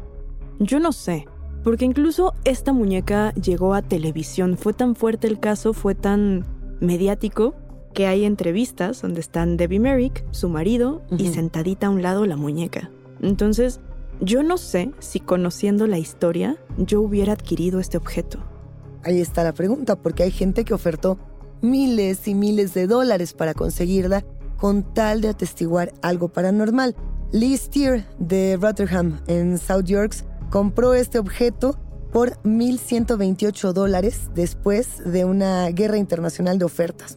Yo 0.58 0.78
no 0.78 0.92
sé, 0.92 1.26
porque 1.66 1.84
incluso 1.84 2.32
esta 2.44 2.72
muñeca 2.72 3.34
llegó 3.34 3.74
a 3.74 3.82
televisión. 3.82 4.56
Fue 4.56 4.72
tan 4.72 4.94
fuerte 4.94 5.26
el 5.26 5.40
caso, 5.40 5.72
fue 5.72 5.96
tan 5.96 6.46
mediático, 6.78 7.56
que 7.92 8.06
hay 8.06 8.24
entrevistas 8.24 9.02
donde 9.02 9.18
están 9.18 9.56
Debbie 9.56 9.80
Merrick, 9.80 10.24
su 10.30 10.48
marido, 10.48 11.02
y 11.18 11.26
sentadita 11.26 11.88
a 11.88 11.90
un 11.90 12.02
lado 12.02 12.24
la 12.24 12.36
muñeca. 12.36 12.92
Entonces, 13.20 13.80
yo 14.20 14.44
no 14.44 14.58
sé 14.58 14.92
si 15.00 15.18
conociendo 15.18 15.88
la 15.88 15.98
historia 15.98 16.56
yo 16.78 17.00
hubiera 17.00 17.32
adquirido 17.32 17.80
este 17.80 17.96
objeto. 17.96 18.38
Ahí 19.02 19.20
está 19.20 19.42
la 19.42 19.52
pregunta, 19.52 19.96
porque 19.96 20.22
hay 20.22 20.30
gente 20.30 20.64
que 20.64 20.72
ofertó 20.72 21.18
miles 21.62 22.28
y 22.28 22.36
miles 22.36 22.74
de 22.74 22.86
dólares 22.86 23.32
para 23.32 23.54
conseguirla 23.54 24.24
con 24.56 24.94
tal 24.94 25.20
de 25.20 25.30
atestiguar 25.30 25.92
algo 26.00 26.28
paranormal. 26.28 26.94
Lee 27.32 27.56
Steer 27.56 28.06
de 28.20 28.56
Rotherham 28.56 29.18
en 29.26 29.58
South 29.58 29.86
Yorks 29.86 30.24
compró 30.50 30.94
este 30.94 31.18
objeto 31.18 31.78
por 32.12 32.38
1.128 32.42 33.72
dólares 33.72 34.30
después 34.34 35.02
de 35.04 35.24
una 35.24 35.68
guerra 35.68 35.98
internacional 35.98 36.58
de 36.58 36.64
ofertas. 36.64 37.16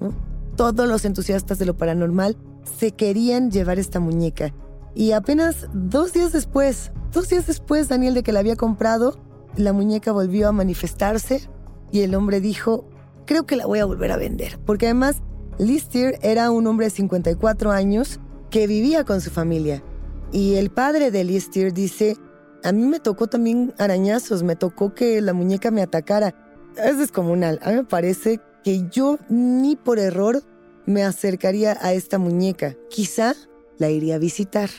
Todos 0.56 0.88
los 0.88 1.06
entusiastas 1.06 1.60
de 1.60 1.66
lo 1.66 1.78
paranormal 1.78 2.38
se 2.78 2.92
querían 2.92 3.52
llevar 3.52 3.80
esta 3.80 4.00
muñeca. 4.00 4.54
Y 4.96 5.14
apenas 5.14 5.68
dos 5.74 6.14
días 6.14 6.34
después, 6.34 6.92
dos 7.14 7.30
días 7.30 7.48
después, 7.48 7.88
Daniel, 7.88 8.14
de 8.14 8.24
que 8.24 8.34
la 8.34 8.40
había 8.40 8.56
comprado, 8.56 9.18
la 9.56 9.74
muñeca 9.74 10.12
volvió 10.12 10.48
a 10.50 10.52
manifestarse 10.52 11.50
y 11.92 12.02
el 12.02 12.16
hombre 12.16 12.42
dijo, 12.42 12.86
creo 13.26 13.46
que 13.46 13.56
la 13.56 13.66
voy 13.66 13.80
a 13.80 13.86
volver 13.86 14.12
a 14.12 14.18
vender. 14.18 14.60
Porque 14.66 14.88
además, 14.88 15.22
Lister 15.58 16.20
era 16.22 16.52
un 16.52 16.68
hombre 16.68 16.88
de 16.88 16.92
54 16.92 17.72
años 17.72 18.20
que 18.50 18.68
vivía 18.68 19.06
con 19.06 19.22
su 19.22 19.30
familia. 19.30 19.84
Y 20.32 20.56
el 20.56 20.70
padre 20.70 21.12
de 21.12 21.24
Lister 21.24 21.74
dice, 21.74 22.18
a 22.64 22.72
mí 22.72 22.86
me 22.86 23.00
tocó 23.00 23.28
también 23.28 23.74
arañazos, 23.78 24.44
me 24.44 24.56
tocó 24.56 24.94
que 24.94 25.22
la 25.22 25.34
muñeca 25.34 25.72
me 25.72 25.82
atacara. 25.82 26.36
Es 26.78 26.98
descomunal. 26.98 27.60
A 27.64 27.70
mí 27.70 27.78
me 27.78 27.84
parece 27.84 28.40
que 28.64 28.88
yo 28.90 29.18
ni 29.30 29.76
por 29.76 30.00
error 30.00 30.44
me 30.86 31.04
acercaría 31.04 31.78
a 31.82 31.94
esta 31.94 32.18
muñeca. 32.18 32.76
Quizá 32.90 33.36
la 33.78 33.90
iría 33.90 34.16
a 34.16 34.20
visitar. 34.20 34.70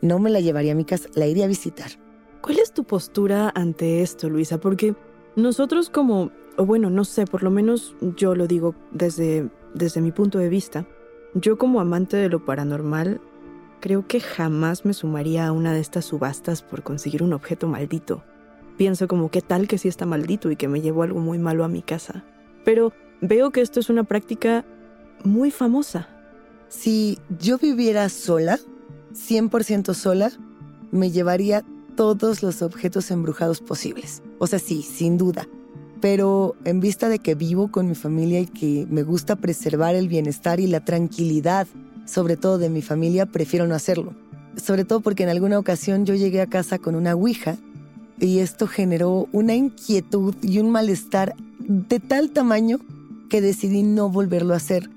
No 0.00 0.18
me 0.18 0.30
la 0.30 0.40
llevaría 0.40 0.72
a 0.72 0.76
mi 0.76 0.84
casa, 0.84 1.08
la 1.14 1.26
iría 1.26 1.44
a 1.44 1.48
visitar. 1.48 1.90
¿Cuál 2.40 2.58
es 2.58 2.72
tu 2.72 2.84
postura 2.84 3.52
ante 3.54 4.02
esto, 4.02 4.28
Luisa? 4.28 4.58
Porque 4.58 4.96
nosotros 5.36 5.90
como, 5.90 6.32
o 6.56 6.66
bueno, 6.66 6.90
no 6.90 7.04
sé, 7.04 7.24
por 7.24 7.44
lo 7.44 7.50
menos 7.50 7.94
yo 8.16 8.34
lo 8.34 8.48
digo 8.48 8.74
desde, 8.90 9.48
desde 9.74 10.00
mi 10.00 10.10
punto 10.10 10.38
de 10.38 10.48
vista, 10.48 10.86
yo 11.34 11.56
como 11.56 11.80
amante 11.80 12.16
de 12.16 12.28
lo 12.28 12.44
paranormal 12.44 13.20
Creo 13.82 14.06
que 14.06 14.20
jamás 14.20 14.84
me 14.84 14.94
sumaría 14.94 15.44
a 15.44 15.50
una 15.50 15.72
de 15.72 15.80
estas 15.80 16.04
subastas 16.04 16.62
por 16.62 16.84
conseguir 16.84 17.20
un 17.20 17.32
objeto 17.32 17.66
maldito. 17.66 18.22
Pienso 18.76 19.08
como 19.08 19.28
qué 19.28 19.42
tal 19.42 19.66
que 19.66 19.76
sí 19.76 19.88
está 19.88 20.06
maldito 20.06 20.52
y 20.52 20.56
que 20.56 20.68
me 20.68 20.80
llevo 20.80 21.02
algo 21.02 21.18
muy 21.18 21.38
malo 21.38 21.64
a 21.64 21.68
mi 21.68 21.82
casa. 21.82 22.24
Pero 22.64 22.92
veo 23.20 23.50
que 23.50 23.60
esto 23.60 23.80
es 23.80 23.90
una 23.90 24.04
práctica 24.04 24.64
muy 25.24 25.50
famosa. 25.50 26.08
Si 26.68 27.18
yo 27.40 27.58
viviera 27.58 28.08
sola, 28.08 28.60
100% 29.14 29.94
sola, 29.94 30.30
me 30.92 31.10
llevaría 31.10 31.64
todos 31.96 32.44
los 32.44 32.62
objetos 32.62 33.10
embrujados 33.10 33.60
posibles. 33.60 34.22
O 34.38 34.46
sea, 34.46 34.60
sí, 34.60 34.82
sin 34.82 35.18
duda. 35.18 35.48
Pero 36.00 36.54
en 36.64 36.78
vista 36.78 37.08
de 37.08 37.18
que 37.18 37.34
vivo 37.34 37.72
con 37.72 37.88
mi 37.88 37.96
familia 37.96 38.38
y 38.38 38.46
que 38.46 38.86
me 38.88 39.02
gusta 39.02 39.34
preservar 39.34 39.96
el 39.96 40.06
bienestar 40.06 40.60
y 40.60 40.68
la 40.68 40.84
tranquilidad 40.84 41.66
sobre 42.12 42.36
todo 42.36 42.58
de 42.58 42.68
mi 42.68 42.82
familia, 42.82 43.26
prefiero 43.26 43.66
no 43.66 43.74
hacerlo. 43.74 44.12
Sobre 44.62 44.84
todo 44.84 45.00
porque 45.00 45.22
en 45.22 45.30
alguna 45.30 45.58
ocasión 45.58 46.04
yo 46.04 46.14
llegué 46.14 46.42
a 46.42 46.46
casa 46.46 46.78
con 46.78 46.94
una 46.94 47.14
Ouija 47.14 47.56
y 48.20 48.40
esto 48.40 48.66
generó 48.66 49.28
una 49.32 49.54
inquietud 49.54 50.34
y 50.42 50.58
un 50.58 50.70
malestar 50.70 51.34
de 51.58 52.00
tal 52.00 52.30
tamaño 52.30 52.78
que 53.30 53.40
decidí 53.40 53.82
no 53.82 54.10
volverlo 54.10 54.52
a 54.52 54.58
hacer. 54.58 54.90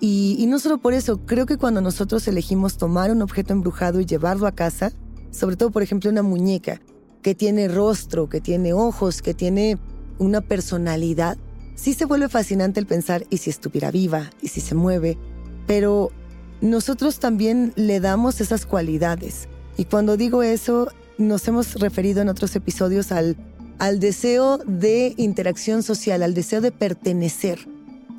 Y, 0.00 0.36
y, 0.38 0.46
no 0.46 0.58
solo 0.58 0.78
por 0.78 0.92
eso, 0.92 1.18
creo 1.24 1.46
que 1.46 1.56
cuando 1.56 1.80
nosotros 1.80 2.28
elegimos 2.28 2.76
tomar 2.76 3.10
un 3.10 3.22
objeto 3.22 3.52
embrujado 3.52 4.00
y 4.00 4.06
llevarlo 4.06 4.46
a 4.46 4.52
casa, 4.52 4.92
sobre 5.30 5.56
todo 5.56 5.70
por 5.70 5.82
ejemplo 5.82 6.10
una 6.10 6.22
muñeca 6.22 6.80
que 7.22 7.34
tiene 7.34 7.66
rostro, 7.66 8.28
que 8.28 8.40
tiene 8.40 8.74
ojos, 8.74 9.22
que 9.22 9.34
tiene 9.34 9.78
una 10.18 10.42
personalidad, 10.42 11.38
sí 11.74 11.94
se 11.94 12.04
vuelve 12.04 12.28
fascinante 12.28 12.78
el 12.78 12.86
pensar 12.86 13.24
y 13.30 13.38
si 13.38 13.50
estuviera 13.50 13.90
viva 13.90 14.30
y 14.42 14.48
si 14.48 14.60
se 14.60 14.74
mueve, 14.74 15.18
pero 15.66 16.10
nosotros 16.60 17.18
también 17.20 17.72
le 17.76 18.00
damos 18.00 18.40
esas 18.40 18.66
cualidades. 18.66 19.48
Y 19.76 19.84
cuando 19.84 20.16
digo 20.16 20.42
eso, 20.42 20.88
nos 21.18 21.46
hemos 21.48 21.74
referido 21.74 22.22
en 22.22 22.28
otros 22.28 22.54
episodios 22.56 23.12
al, 23.12 23.36
al 23.78 24.00
deseo 24.00 24.58
de 24.58 25.14
interacción 25.16 25.82
social, 25.82 26.22
al 26.22 26.34
deseo 26.34 26.60
de 26.60 26.72
pertenecer. 26.72 27.60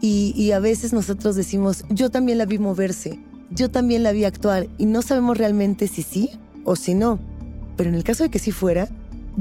Y, 0.02 0.52
a 0.52 0.60
veces 0.60 0.94
nosotros 0.94 1.36
decimos, 1.36 1.84
yo 1.90 2.10
también 2.10 2.38
la 2.38 2.46
vi 2.46 2.58
moverse, 2.58 3.20
yo 3.52 3.70
también 3.70 4.02
la 4.02 4.14
vi 4.14 4.24
actuar, 4.24 4.68
y 4.78 4.86
no 4.86 5.02
sabemos 5.02 5.38
realmente 5.38 5.88
si 5.88 6.04
sí 6.04 6.30
o 6.64 6.78
si 6.78 6.94
no. 6.94 7.20
Pero 7.76 7.90
en 7.90 7.96
el 7.96 8.06
caso 8.06 8.24
de 8.24 8.30
que 8.30 8.40
sí 8.40 8.54
fuera, 8.54 8.88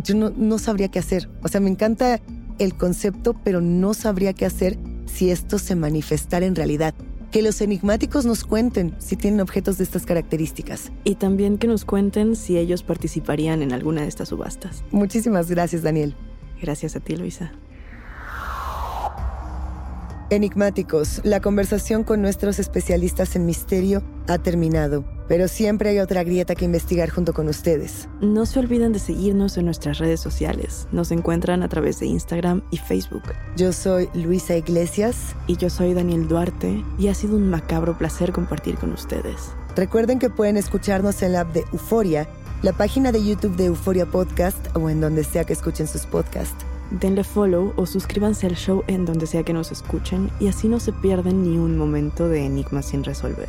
yo 0.02 0.16
no, 0.16 0.30
no 0.30 0.58
sabría 0.58 0.88
qué 0.88 0.98
hacer. 0.98 1.30
O 1.44 1.48
sea, 1.48 1.60
me 1.60 1.70
encanta 1.70 2.20
el 2.58 2.76
concepto, 2.76 3.36
pero 3.44 3.60
no 3.60 3.94
sabría 3.94 4.32
qué 4.32 4.46
hacer 4.46 4.76
si 5.06 5.30
esto 5.30 5.60
se 5.60 5.76
manifestara 5.76 6.44
en 6.44 6.56
realidad 6.56 6.92
que 7.30 7.42
los 7.42 7.60
enigmáticos 7.60 8.24
nos 8.24 8.44
cuenten 8.44 8.94
si 8.98 9.16
tienen 9.16 9.40
objetos 9.40 9.78
de 9.78 9.84
estas 9.84 10.06
características. 10.06 10.92
Y 11.04 11.16
también 11.16 11.58
que 11.58 11.66
nos 11.66 11.84
cuenten 11.84 12.36
si 12.36 12.58
ellos 12.58 12.82
participarían 12.82 13.62
en 13.62 13.72
alguna 13.72 14.02
de 14.02 14.08
estas 14.08 14.28
subastas. 14.28 14.84
Muchísimas 14.90 15.50
gracias, 15.50 15.82
Daniel. 15.82 16.14
Gracias 16.60 16.96
a 16.96 17.00
ti, 17.00 17.16
Luisa. 17.16 17.52
Enigmáticos, 20.30 21.22
la 21.24 21.40
conversación 21.40 22.04
con 22.04 22.20
nuestros 22.20 22.58
especialistas 22.58 23.34
en 23.34 23.46
misterio 23.46 24.02
ha 24.28 24.38
terminado, 24.38 25.04
pero 25.26 25.48
siempre 25.48 25.90
hay 25.90 25.98
otra 25.98 26.22
grieta 26.22 26.54
que 26.54 26.64
investigar 26.64 27.10
junto 27.10 27.32
con 27.32 27.48
ustedes. 27.48 28.08
No 28.20 28.46
se 28.46 28.58
olviden 28.60 28.92
de 28.92 28.98
seguirnos 28.98 29.56
en 29.56 29.64
nuestras 29.64 29.98
redes 29.98 30.20
sociales. 30.20 30.86
Nos 30.92 31.10
encuentran 31.10 31.62
a 31.62 31.68
través 31.68 31.98
de 31.98 32.06
Instagram 32.06 32.62
y 32.70 32.76
Facebook. 32.76 33.22
Yo 33.56 33.72
soy 33.72 34.08
Luisa 34.14 34.56
Iglesias. 34.56 35.34
Y 35.46 35.56
yo 35.56 35.70
soy 35.70 35.94
Daniel 35.94 36.28
Duarte, 36.28 36.84
y 36.98 37.08
ha 37.08 37.14
sido 37.14 37.36
un 37.36 37.48
macabro 37.48 37.96
placer 37.96 38.32
compartir 38.32 38.76
con 38.76 38.92
ustedes. 38.92 39.52
Recuerden 39.74 40.18
que 40.18 40.30
pueden 40.30 40.56
escucharnos 40.56 41.22
en 41.22 41.32
la 41.32 41.40
app 41.40 41.52
de 41.52 41.64
Euforia, 41.72 42.28
la 42.62 42.72
página 42.72 43.12
de 43.12 43.24
YouTube 43.24 43.56
de 43.56 43.66
Euforia 43.66 44.06
Podcast 44.06 44.76
o 44.76 44.90
en 44.90 45.00
donde 45.00 45.24
sea 45.24 45.44
que 45.44 45.52
escuchen 45.52 45.86
sus 45.86 46.06
podcasts 46.06 46.64
denle 46.90 47.24
follow 47.24 47.72
o 47.76 47.86
suscríbanse 47.86 48.46
al 48.46 48.56
show 48.56 48.82
en 48.86 49.04
donde 49.04 49.26
sea 49.26 49.42
que 49.42 49.52
nos 49.52 49.72
escuchen 49.72 50.30
y 50.40 50.48
así 50.48 50.68
no 50.68 50.80
se 50.80 50.92
pierden 50.92 51.42
ni 51.42 51.58
un 51.58 51.76
momento 51.76 52.28
de 52.28 52.44
enigmas 52.44 52.86
sin 52.86 53.04
resolver. 53.04 53.48